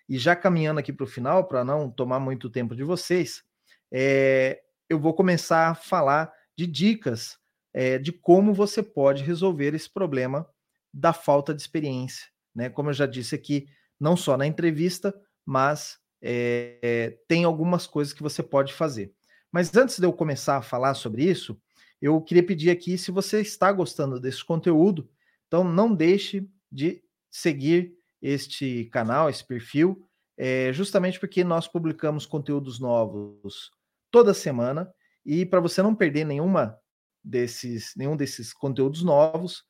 [0.08, 3.44] e já caminhando aqui para o final, para não tomar muito tempo de vocês,
[3.92, 7.38] é, eu vou começar a falar de dicas
[7.74, 10.48] é, de como você pode resolver esse problema
[10.94, 12.28] da falta de experiência.
[12.54, 12.70] Né?
[12.70, 13.68] Como eu já disse aqui,
[14.00, 15.14] não só na entrevista,
[15.46, 19.14] mas é, tem algumas coisas que você pode fazer.
[19.52, 21.60] Mas antes de eu começar a falar sobre isso,
[22.02, 25.10] eu queria pedir aqui se você está gostando desse conteúdo,
[25.48, 30.08] então não deixe de seguir este canal, esse perfil,
[30.38, 33.70] é, justamente porque nós publicamos conteúdos novos
[34.10, 34.90] toda semana
[35.26, 36.80] e para você não perder nenhuma
[37.22, 39.66] desses, nenhum desses conteúdos novos,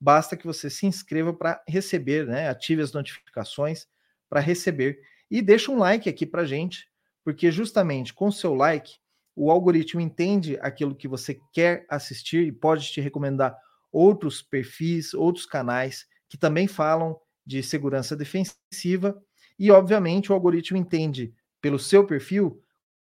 [0.00, 2.48] basta que você se inscreva para receber, né?
[2.48, 3.88] Ative as notificações
[4.28, 6.88] para receber e deixa um like aqui para gente,
[7.24, 8.98] porque justamente com seu like
[9.34, 13.56] o algoritmo entende aquilo que você quer assistir e pode te recomendar
[13.92, 19.16] outros perfis, outros canais que também falam de segurança defensiva
[19.58, 22.60] e obviamente o algoritmo entende pelo seu perfil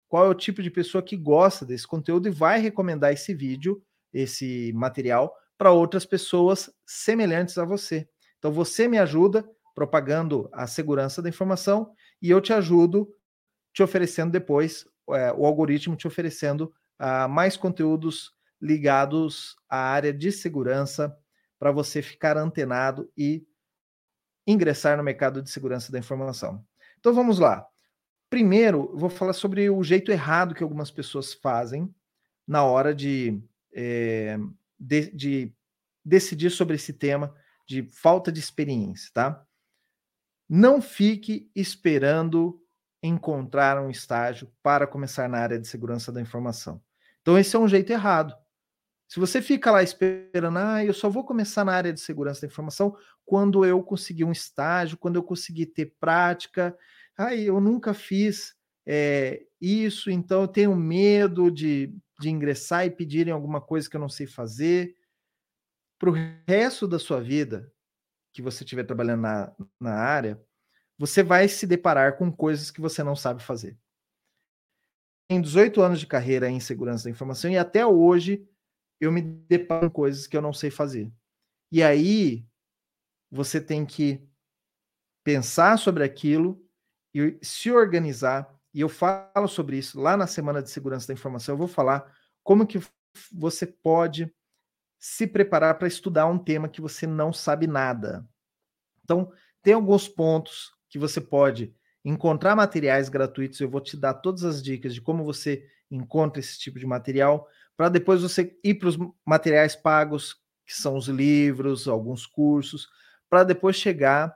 [0.09, 3.83] qual é o tipo de pessoa que gosta desse conteúdo e vai recomendar esse vídeo,
[4.13, 8.09] esse material para outras pessoas semelhantes a você.
[8.39, 11.91] Então você me ajuda propagando a segurança da informação
[12.23, 13.09] e eu te ajudo
[13.73, 20.31] te oferecendo depois, é, o algoritmo te oferecendo uh, mais conteúdos ligados à área de
[20.31, 21.15] segurança
[21.59, 23.45] para você ficar antenado e
[24.47, 26.65] ingressar no mercado de segurança da informação.
[26.99, 27.67] Então vamos lá.
[28.29, 31.95] Primeiro, vou falar sobre o jeito errado que algumas pessoas fazem
[32.47, 34.39] na hora de, é,
[34.79, 35.55] de, de
[36.05, 37.35] decidir sobre esse tema
[37.67, 39.45] de falta de experiência, tá?
[40.49, 42.61] Não fique esperando
[43.03, 46.83] encontrar um estágio para começar na área de segurança da informação.
[47.23, 48.35] Então, esse é um jeito errado.
[49.15, 52.49] Se você fica lá esperando, ah, eu só vou começar na área de segurança da
[52.49, 56.77] informação quando eu conseguir um estágio, quando eu conseguir ter prática.
[57.17, 63.33] Ah, eu nunca fiz é, isso, então eu tenho medo de, de ingressar e pedirem
[63.33, 64.97] alguma coisa que eu não sei fazer.
[65.97, 66.15] Para o
[66.49, 67.73] resto da sua vida,
[68.33, 70.43] que você estiver trabalhando na, na área,
[70.99, 73.79] você vai se deparar com coisas que você não sabe fazer.
[75.31, 78.45] Em 18 anos de carreira em segurança da informação e até hoje
[79.01, 81.13] eu me deparo com coisas que eu não sei fazer.
[81.71, 82.47] E aí
[83.31, 84.27] você tem que
[85.25, 86.65] pensar sobre aquilo
[87.15, 88.53] e se organizar.
[88.73, 91.55] E eu falo sobre isso lá na semana de segurança da informação.
[91.55, 92.81] Eu vou falar como que
[93.33, 94.33] você pode
[94.99, 98.27] se preparar para estudar um tema que você não sabe nada.
[99.03, 99.31] Então,
[99.63, 103.61] tem alguns pontos que você pode encontrar materiais gratuitos.
[103.61, 107.49] Eu vou te dar todas as dicas de como você encontra esse tipo de material,
[107.77, 110.35] para depois você ir para os materiais pagos,
[110.67, 112.89] que são os livros, alguns cursos,
[113.29, 114.35] para depois chegar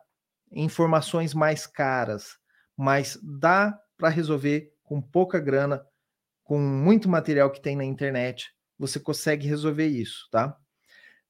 [0.51, 2.37] em informações mais caras.
[2.77, 5.85] Mas dá para resolver com pouca grana,
[6.45, 10.57] com muito material que tem na internet, você consegue resolver isso, tá?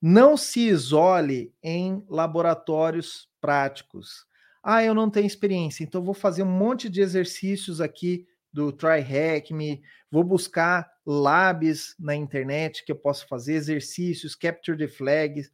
[0.00, 4.26] Não se isole em laboratórios práticos.
[4.62, 9.00] Ah, eu não tenho experiência, então vou fazer um monte de exercícios aqui do Try
[9.00, 15.50] Hack Me, vou buscar labs na internet que eu posso fazer, exercícios, capture the flags,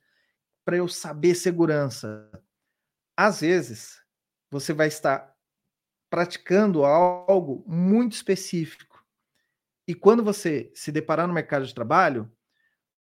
[0.64, 2.28] para eu saber segurança.
[3.16, 4.02] Às vezes,
[4.50, 5.32] você vai estar
[6.10, 9.06] praticando algo muito específico.
[9.86, 12.28] E quando você se deparar no mercado de trabalho,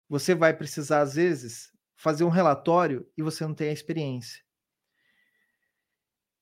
[0.08, 4.44] você vai precisar, às vezes, fazer um relatório e você não tem a experiência.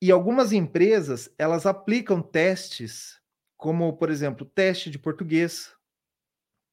[0.01, 3.21] E algumas empresas, elas aplicam testes,
[3.55, 5.73] como, por exemplo, teste de português,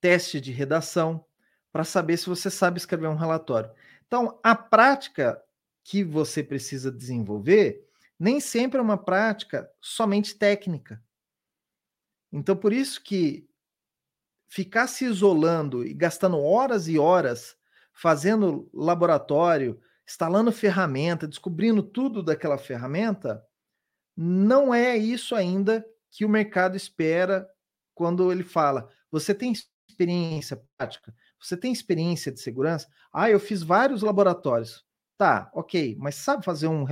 [0.01, 1.25] teste de redação,
[1.73, 3.71] para saber se você sabe escrever um relatório.
[4.07, 5.41] Então, a prática
[5.85, 7.87] que você precisa desenvolver
[8.19, 11.03] nem sempre é uma prática somente técnica.
[12.33, 13.49] Então, por isso que
[14.49, 17.57] ficar se isolando e gastando horas e horas
[17.93, 23.45] fazendo laboratório, instalando ferramenta, descobrindo tudo daquela ferramenta,
[24.17, 27.49] não é isso ainda que o mercado espera
[27.95, 29.53] quando ele fala: você tem
[29.91, 31.15] experiência prática?
[31.41, 32.89] Você tem experiência de segurança?
[33.13, 34.85] Ah, eu fiz vários laboratórios.
[35.17, 36.85] Tá, ok, mas sabe fazer um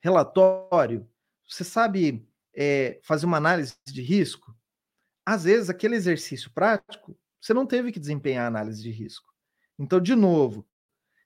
[0.00, 1.08] relatório?
[1.48, 4.54] Você sabe é, fazer uma análise de risco?
[5.26, 9.32] Às vezes, aquele exercício prático, você não teve que desempenhar análise de risco.
[9.78, 10.66] Então, de novo,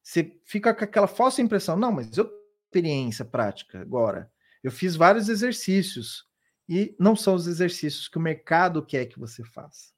[0.03, 4.31] você fica com aquela falsa impressão, não, mas eu tenho experiência prática agora.
[4.62, 6.27] Eu fiz vários exercícios
[6.69, 9.93] e não são os exercícios que o mercado quer que você faça.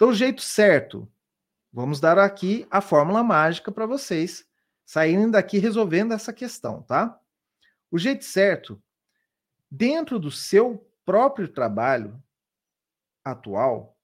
[0.00, 1.06] Então, o jeito certo,
[1.70, 4.46] vamos dar aqui a fórmula mágica para vocês
[4.82, 7.20] saírem daqui resolvendo essa questão, tá?
[7.90, 8.82] O jeito certo,
[9.70, 12.18] dentro do seu próprio trabalho
[13.22, 13.94] atual,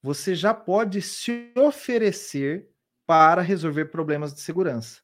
[0.00, 2.70] você já pode se oferecer
[3.04, 5.00] para resolver problemas de segurança.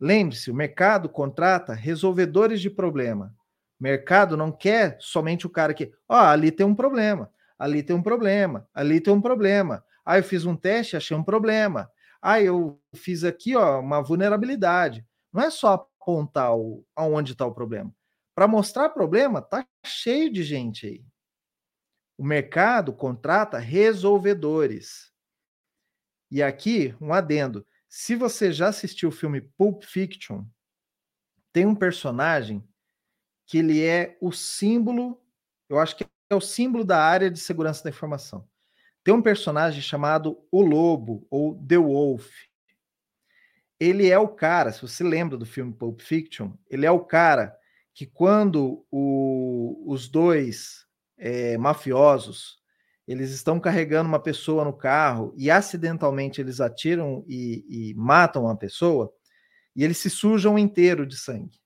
[0.00, 3.36] Lembre-se, o mercado contrata resolvedores de problema.
[3.78, 7.82] O mercado não quer somente o cara que, ó, oh, ali tem um problema, ali
[7.82, 9.84] tem um problema, ali tem um problema.
[10.04, 11.90] Ah, eu fiz um teste, achei um problema.
[12.22, 15.06] Ah, eu fiz aqui, ó, uma vulnerabilidade.
[15.32, 17.94] Não é só apontar o, aonde está o problema.
[18.34, 21.04] Para mostrar problema, tá cheio de gente aí.
[22.16, 25.12] O mercado contrata resolvedores.
[26.30, 27.66] E aqui, um adendo.
[27.88, 30.44] Se você já assistiu o filme Pulp Fiction,
[31.52, 32.62] tem um personagem
[33.46, 35.20] que ele é o símbolo,
[35.68, 38.46] eu acho que é o símbolo da área de segurança da informação.
[39.02, 42.28] Tem um personagem chamado o Lobo, ou The Wolf.
[43.80, 47.56] Ele é o cara, se você lembra do filme Pulp Fiction, ele é o cara
[47.94, 52.58] que quando o, os dois é, mafiosos
[53.06, 58.56] eles estão carregando uma pessoa no carro e acidentalmente eles atiram e, e matam uma
[58.56, 59.10] pessoa
[59.74, 61.58] e eles se sujam inteiro de sangue.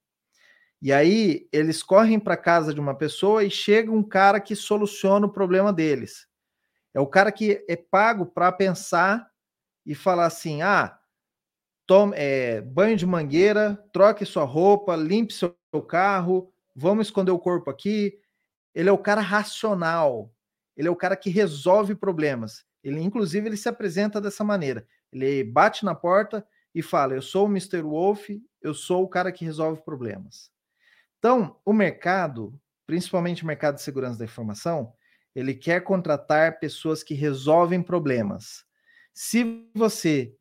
[0.83, 5.27] E aí eles correm para casa de uma pessoa e chega um cara que soluciona
[5.27, 6.27] o problema deles.
[6.93, 9.31] É o cara que é pago para pensar
[9.87, 10.99] e falar assim: ah,
[11.87, 15.55] tome, é, banho de mangueira, troque sua roupa, limpe seu
[15.87, 18.19] carro, vamos esconder o corpo aqui.
[18.75, 20.35] Ele é o cara racional,
[20.77, 22.65] ele é o cara que resolve problemas.
[22.83, 24.85] Ele, inclusive, ele se apresenta dessa maneira.
[25.13, 27.83] Ele bate na porta e fala: Eu sou o Mr.
[27.83, 28.31] Wolf,
[28.61, 30.52] eu sou o cara que resolve problemas.
[31.23, 32.53] Então, o mercado,
[32.85, 34.93] principalmente o mercado de segurança da informação,
[35.37, 38.65] ele quer contratar pessoas que resolvem problemas.
[39.15, 40.35] Se você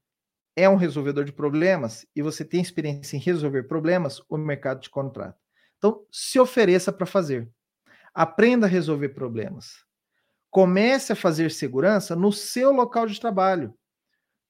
[0.56, 4.90] é um resolvedor de problemas e você tem experiência em resolver problemas, o mercado te
[4.90, 5.38] contrata.
[5.78, 7.48] Então, se ofereça para fazer.
[8.12, 9.86] Aprenda a resolver problemas.
[10.50, 13.72] Comece a fazer segurança no seu local de trabalho.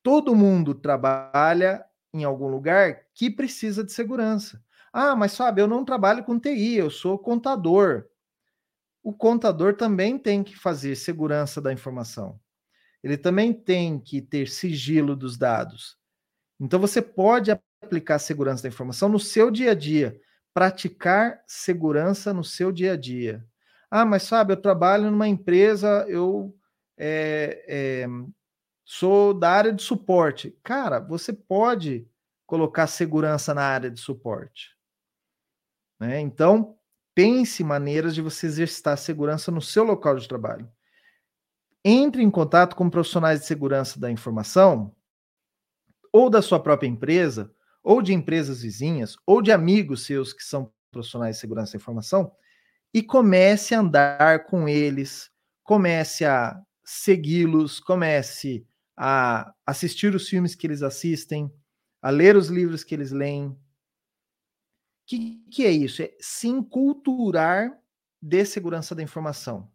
[0.01, 4.63] Todo mundo trabalha em algum lugar que precisa de segurança.
[4.93, 8.05] Ah, mas sabe, eu não trabalho com TI, eu sou contador.
[9.03, 12.39] O contador também tem que fazer segurança da informação.
[13.03, 15.97] Ele também tem que ter sigilo dos dados.
[16.59, 20.19] Então você pode aplicar segurança da informação no seu dia a dia,
[20.53, 23.43] praticar segurança no seu dia a dia.
[23.89, 26.55] Ah, mas sabe, eu trabalho numa empresa, eu
[26.97, 28.07] é, é,
[28.85, 30.55] sou da área de suporte.
[30.63, 32.07] Cara, você pode
[32.45, 34.80] colocar segurança na área de suporte.
[36.01, 36.19] Né?
[36.19, 36.75] Então,
[37.13, 40.67] pense maneiras de você exercitar segurança no seu local de trabalho.
[41.85, 44.95] Entre em contato com profissionais de segurança da informação,
[46.11, 50.73] ou da sua própria empresa, ou de empresas vizinhas, ou de amigos seus que são
[50.91, 52.31] profissionais de segurança da informação,
[52.91, 55.29] e comece a andar com eles,
[55.63, 58.65] comece a segui-los, comece
[58.97, 61.51] a assistir os filmes que eles assistem,
[62.01, 63.55] a ler os livros que eles leem.
[65.03, 66.01] O que, que é isso?
[66.01, 67.77] É se enculturar
[68.21, 69.69] de segurança da informação.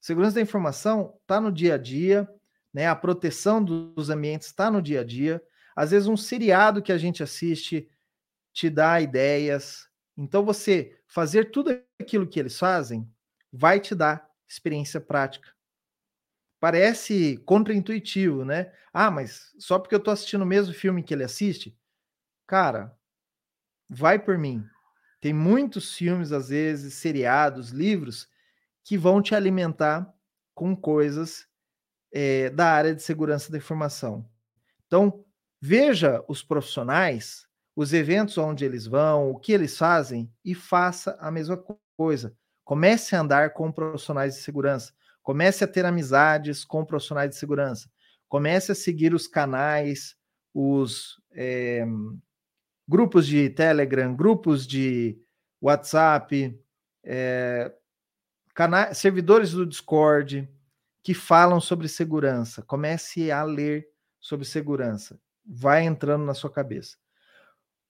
[0.00, 2.28] Segurança da informação está no dia a dia,
[2.72, 2.86] né?
[2.86, 5.42] A proteção dos ambientes está no dia a dia.
[5.74, 7.90] Às vezes um seriado que a gente assiste
[8.52, 9.88] te dá ideias.
[10.16, 13.10] Então você fazer tudo aquilo que eles fazem
[13.52, 15.50] vai te dar experiência prática.
[16.60, 18.72] Parece contraintuitivo, né?
[18.92, 21.76] Ah, mas só porque eu estou assistindo o mesmo filme que ele assiste?
[22.46, 22.96] Cara,
[23.88, 24.64] vai por mim.
[25.20, 28.28] Tem muitos filmes, às vezes, seriados, livros,
[28.84, 30.12] que vão te alimentar
[30.54, 31.46] com coisas
[32.12, 34.28] é, da área de segurança da informação.
[34.86, 35.24] Então,
[35.60, 41.30] veja os profissionais os eventos onde eles vão, o que eles fazem e faça a
[41.30, 41.62] mesma
[41.96, 42.34] coisa.
[42.64, 47.90] Comece a andar com profissionais de segurança, comece a ter amizades com profissionais de segurança,
[48.28, 50.16] comece a seguir os canais,
[50.54, 51.84] os é,
[52.88, 55.18] grupos de Telegram, grupos de
[55.60, 56.58] WhatsApp,
[57.02, 57.74] é,
[58.94, 60.48] servidores do Discord
[61.02, 62.62] que falam sobre segurança.
[62.62, 63.88] Comece a ler
[64.20, 65.20] sobre segurança.
[65.44, 66.96] Vai entrando na sua cabeça.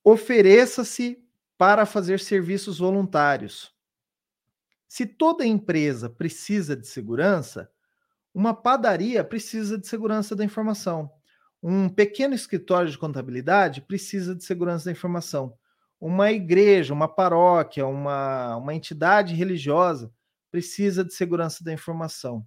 [0.04, 1.22] Ofereça-se
[1.56, 3.74] para fazer serviços voluntários.
[4.86, 7.70] Se toda empresa precisa de segurança,
[8.32, 11.10] uma padaria precisa de segurança da informação.
[11.62, 15.56] Um pequeno escritório de contabilidade precisa de segurança da informação.
[16.00, 20.12] Uma igreja, uma paróquia, uma, uma entidade religiosa
[20.50, 22.46] precisa de segurança da informação.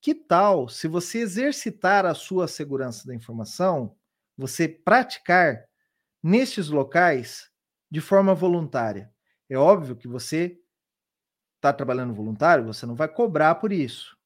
[0.00, 3.96] Que tal se você exercitar a sua segurança da informação,
[4.36, 5.64] você praticar
[6.22, 7.50] nestes locais
[7.90, 9.12] de forma voluntária.
[9.48, 10.60] É óbvio que você
[11.56, 14.16] está trabalhando voluntário, você não vai cobrar por isso,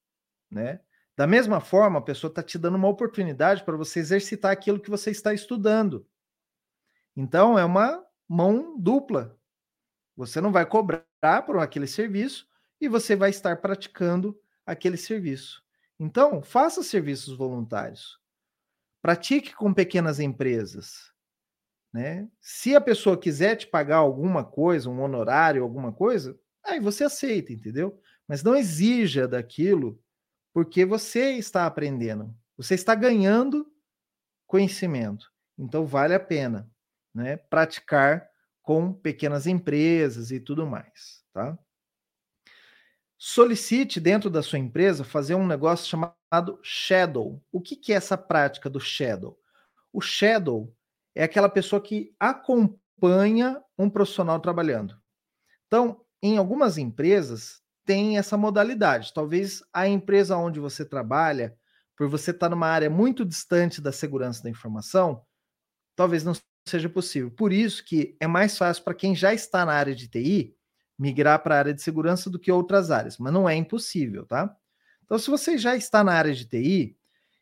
[0.51, 0.79] né?
[1.15, 4.89] Da mesma forma, a pessoa está te dando uma oportunidade para você exercitar aquilo que
[4.89, 6.07] você está estudando.
[7.15, 9.37] Então, é uma mão dupla.
[10.15, 11.05] Você não vai cobrar
[11.45, 12.47] por aquele serviço
[12.81, 15.63] e você vai estar praticando aquele serviço.
[15.99, 18.19] Então, faça serviços voluntários.
[19.01, 21.11] Pratique com pequenas empresas.
[21.93, 22.27] Né?
[22.41, 27.53] Se a pessoa quiser te pagar alguma coisa, um honorário, alguma coisa, aí você aceita,
[27.53, 27.99] entendeu?
[28.27, 30.02] Mas não exija daquilo
[30.53, 32.33] porque você está aprendendo.
[32.55, 33.69] Você está ganhando
[34.45, 35.31] conhecimento.
[35.57, 36.71] Então vale a pena,
[37.13, 38.29] né, praticar
[38.61, 41.57] com pequenas empresas e tudo mais, tá?
[43.17, 47.41] Solicite dentro da sua empresa fazer um negócio chamado shadow.
[47.51, 49.39] O que, que é essa prática do shadow?
[49.91, 50.75] O shadow
[51.15, 54.99] é aquela pessoa que acompanha um profissional trabalhando.
[55.67, 59.13] Então, em algumas empresas tem essa modalidade.
[59.13, 61.55] Talvez a empresa onde você trabalha,
[61.95, 65.23] por você estar numa área muito distante da segurança da informação,
[65.95, 66.33] talvez não
[66.67, 67.29] seja possível.
[67.31, 70.55] Por isso que é mais fácil para quem já está na área de TI
[70.97, 74.55] migrar para a área de segurança do que outras áreas, mas não é impossível, tá?
[75.03, 76.97] Então, se você já está na área de TI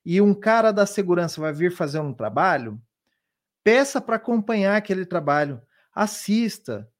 [0.05, 2.81] e um cara da segurança vai vir fazer um trabalho,
[3.63, 5.61] peça para acompanhar aquele trabalho,
[5.93, 6.90] assista,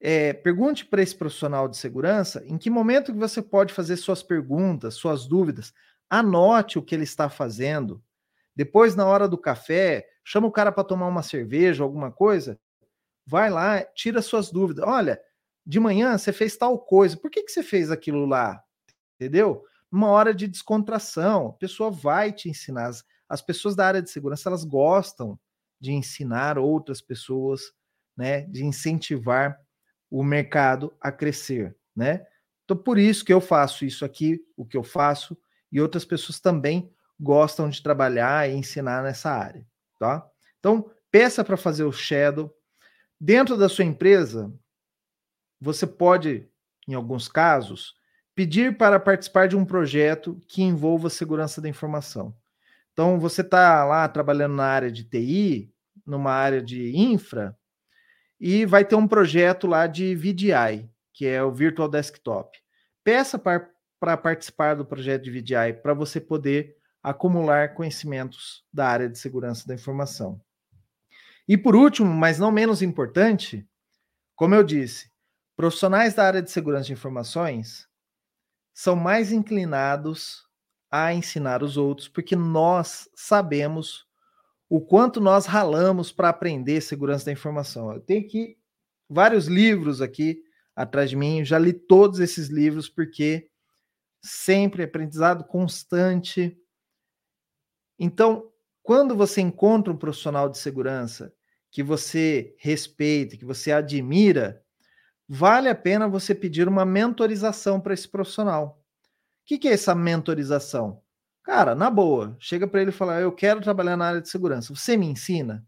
[0.00, 4.22] é, pergunte para esse profissional de segurança em que momento que você pode fazer suas
[4.22, 5.72] perguntas, suas dúvidas,
[6.08, 8.02] anote o que ele está fazendo.
[8.54, 12.58] Depois, na hora do café, chama o cara para tomar uma cerveja, alguma coisa,
[13.26, 14.84] vai lá, tira suas dúvidas.
[14.86, 15.20] Olha,
[15.64, 18.62] de manhã você fez tal coisa, por que, que você fez aquilo lá?
[19.14, 19.64] Entendeu?
[19.90, 22.86] Uma hora de descontração, a pessoa vai te ensinar.
[22.86, 25.38] As, as pessoas da área de segurança, elas gostam
[25.80, 27.72] de ensinar outras pessoas,
[28.16, 29.58] né, de incentivar
[30.10, 32.26] o mercado a crescer, né?
[32.64, 35.36] Então, por isso que eu faço isso aqui, o que eu faço,
[35.70, 39.64] e outras pessoas também gostam de trabalhar e ensinar nessa área
[39.98, 40.26] tá?
[40.58, 42.54] Então, peça para fazer o shadow.
[43.20, 44.52] Dentro da sua empresa,
[45.60, 46.48] você pode,
[46.86, 47.94] em alguns casos,
[48.34, 52.34] pedir para participar de um projeto que envolva segurança da informação.
[52.92, 55.72] Então, você está lá trabalhando na área de TI,
[56.04, 57.56] numa área de infra,
[58.38, 62.58] e vai ter um projeto lá de VDI, que é o Virtual Desktop.
[63.02, 69.18] Peça para participar do projeto de VDI para você poder acumular conhecimentos da área de
[69.18, 70.40] segurança da informação.
[71.48, 73.66] E por último, mas não menos importante,
[74.34, 75.10] como eu disse,
[75.56, 77.88] profissionais da área de segurança de informações
[78.74, 80.44] são mais inclinados
[80.90, 84.05] a ensinar os outros, porque nós sabemos
[84.68, 87.92] o quanto nós ralamos para aprender segurança da informação.
[87.92, 88.56] Eu tenho aqui
[89.08, 90.42] vários livros aqui
[90.74, 93.48] atrás de mim, já li todos esses livros porque
[94.22, 96.58] sempre aprendizado constante,
[97.98, 98.50] então,
[98.82, 101.32] quando você encontra um profissional de segurança
[101.70, 104.62] que você respeita, que você admira,
[105.28, 108.80] vale a pena você pedir uma mentorização para esse profissional.
[108.80, 111.02] O que, que é essa mentorização?
[111.46, 114.74] Cara, na boa, chega para ele e fala: Eu quero trabalhar na área de segurança.
[114.74, 115.64] Você me ensina?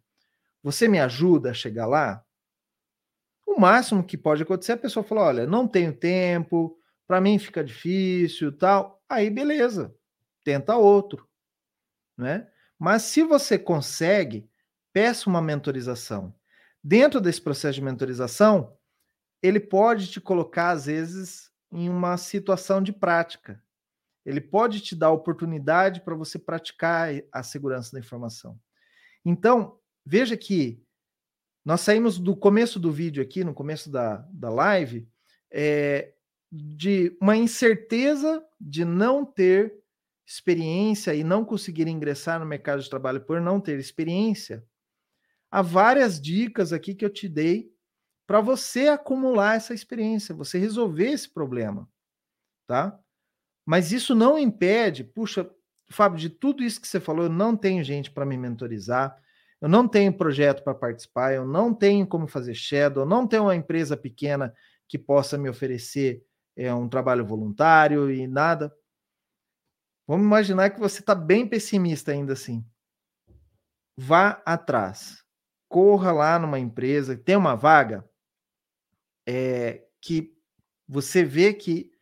[0.63, 2.23] Você me ajuda a chegar lá?
[3.47, 6.77] O máximo que pode acontecer é a pessoa falar: Olha, não tenho tempo,
[7.07, 9.01] para mim fica difícil, tal.
[9.09, 9.95] Aí, beleza,
[10.45, 11.29] tenta outro
[12.19, 12.49] né?
[12.77, 14.51] Mas se você consegue,
[14.93, 16.35] peça uma mentorização.
[16.83, 18.77] Dentro desse processo de mentorização,
[19.41, 23.63] ele pode te colocar, às vezes, em uma situação de prática.
[24.29, 28.61] Ele pode te dar oportunidade para você praticar a segurança da informação.
[29.25, 30.85] Então, veja que
[31.65, 35.09] nós saímos do começo do vídeo aqui, no começo da, da live,
[35.51, 36.13] é,
[36.53, 39.83] de uma incerteza de não ter
[40.27, 44.63] experiência e não conseguir ingressar no mercado de trabalho por não ter experiência,
[45.51, 47.73] há várias dicas aqui que eu te dei
[48.27, 51.89] para você acumular essa experiência, você resolver esse problema,
[52.67, 53.03] tá?
[53.69, 55.47] Mas isso não impede, puxa,
[55.91, 59.15] Fábio, de tudo isso que você falou, eu não tenho gente para me mentorizar,
[59.61, 63.43] eu não tenho projeto para participar, eu não tenho como fazer shadow, eu não tenho
[63.43, 64.55] uma empresa pequena
[64.89, 66.25] que possa me oferecer
[66.57, 68.75] é, um trabalho voluntário e nada.
[70.07, 72.65] Vamos imaginar que você está bem pessimista ainda assim.
[73.95, 75.23] Vá atrás.
[75.69, 78.03] Corra lá numa empresa, tem uma vaga
[79.27, 80.35] é, que
[80.89, 81.93] você vê que,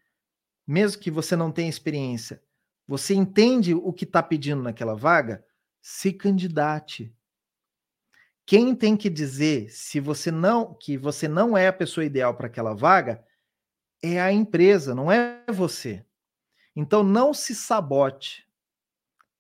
[0.66, 2.42] mesmo que você não tenha experiência,
[2.86, 5.44] você entende o que está pedindo naquela vaga,
[5.80, 7.14] se candidate.
[8.44, 12.46] Quem tem que dizer se você não que você não é a pessoa ideal para
[12.46, 13.24] aquela vaga
[14.02, 16.04] é a empresa, não é você.
[16.74, 18.46] Então não se sabote.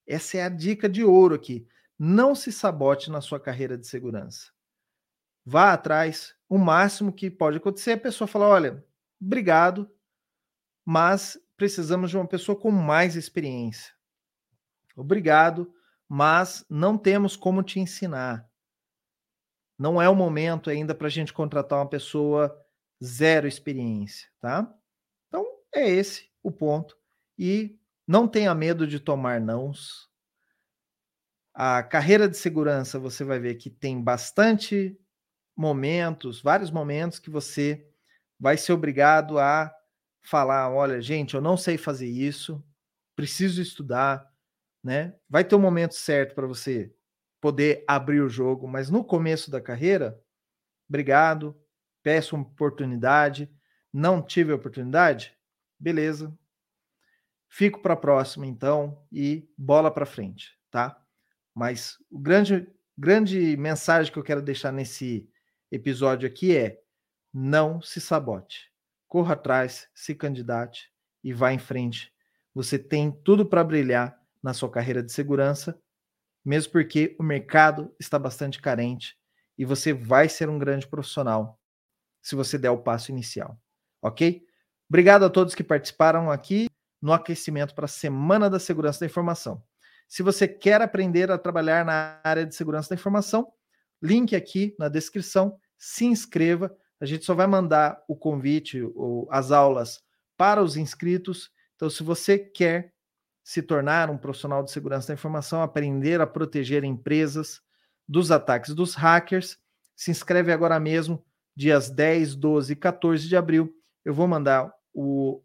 [0.06, 1.68] Essa é a dica de ouro aqui.
[1.98, 4.50] Não se sabote na sua carreira de segurança.
[5.44, 6.34] Vá atrás.
[6.48, 8.84] O máximo que pode acontecer é a pessoa falar: olha,
[9.20, 9.90] obrigado,
[10.86, 13.92] mas precisamos de uma pessoa com mais experiência.
[14.96, 15.74] Obrigado,
[16.08, 18.48] mas não temos como te ensinar.
[19.78, 22.56] Não é o momento ainda para a gente contratar uma pessoa
[23.04, 24.72] zero experiência, tá?
[25.28, 26.96] Então, é esse o ponto.
[27.38, 30.10] E não tenha medo de tomar nãos,
[31.54, 34.98] A carreira de segurança, você vai ver que tem bastante
[35.56, 37.88] momentos, vários momentos que você
[38.38, 39.74] vai ser obrigado a
[40.26, 42.62] falar: olha, gente, eu não sei fazer isso,
[43.14, 44.28] preciso estudar,
[44.82, 45.14] né?
[45.28, 46.92] Vai ter um momento certo para você
[47.40, 50.18] poder abrir o jogo, mas no começo da carreira,
[50.88, 51.56] obrigado,
[52.02, 53.50] peço uma oportunidade,
[53.92, 55.36] não tive oportunidade,
[55.78, 56.36] beleza.
[57.48, 61.00] Fico para a próxima então e bola para frente, tá?
[61.54, 65.28] Mas o grande grande mensagem que eu quero deixar nesse
[65.70, 66.80] episódio aqui é:
[67.32, 68.72] não se sabote.
[69.08, 70.92] Corra atrás, se candidate
[71.22, 72.12] e vá em frente.
[72.54, 75.78] Você tem tudo para brilhar na sua carreira de segurança,
[76.44, 79.16] mesmo porque o mercado está bastante carente
[79.58, 81.60] e você vai ser um grande profissional
[82.22, 83.60] se você der o passo inicial.
[84.02, 84.44] Ok?
[84.88, 86.68] Obrigado a todos que participaram aqui
[87.00, 89.62] no aquecimento para a Semana da Segurança da Informação.
[90.08, 93.52] Se você quer aprender a trabalhar na área de segurança da informação,
[94.00, 96.76] link aqui na descrição se inscreva.
[97.00, 100.02] A gente só vai mandar o convite ou as aulas
[100.36, 101.50] para os inscritos.
[101.74, 102.92] Então, se você quer
[103.44, 107.60] se tornar um profissional de segurança da informação, aprender a proteger empresas
[108.08, 109.58] dos ataques dos hackers,
[109.94, 111.24] se inscreve agora mesmo,
[111.54, 113.72] dias 10, 12 e 14 de abril.
[114.04, 115.42] Eu vou mandar o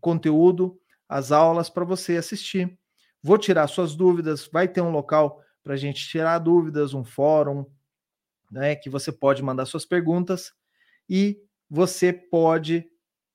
[0.00, 2.78] conteúdo, as aulas para você assistir.
[3.22, 7.66] Vou tirar suas dúvidas, vai ter um local para a gente tirar dúvidas, um fórum,
[8.50, 10.52] né, que você pode mandar suas perguntas
[11.08, 11.38] e
[11.68, 12.84] você pode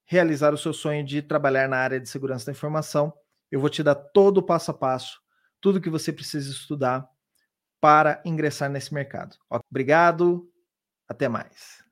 [0.06, 3.14] realizar o seu sonho de trabalhar na área de segurança da informação.
[3.52, 5.20] Eu vou te dar todo o passo a passo,
[5.62, 7.08] tudo que você precisa estudar
[7.80, 9.36] para ingressar nesse mercado.
[9.70, 10.50] Obrigado,
[11.08, 11.83] até mais.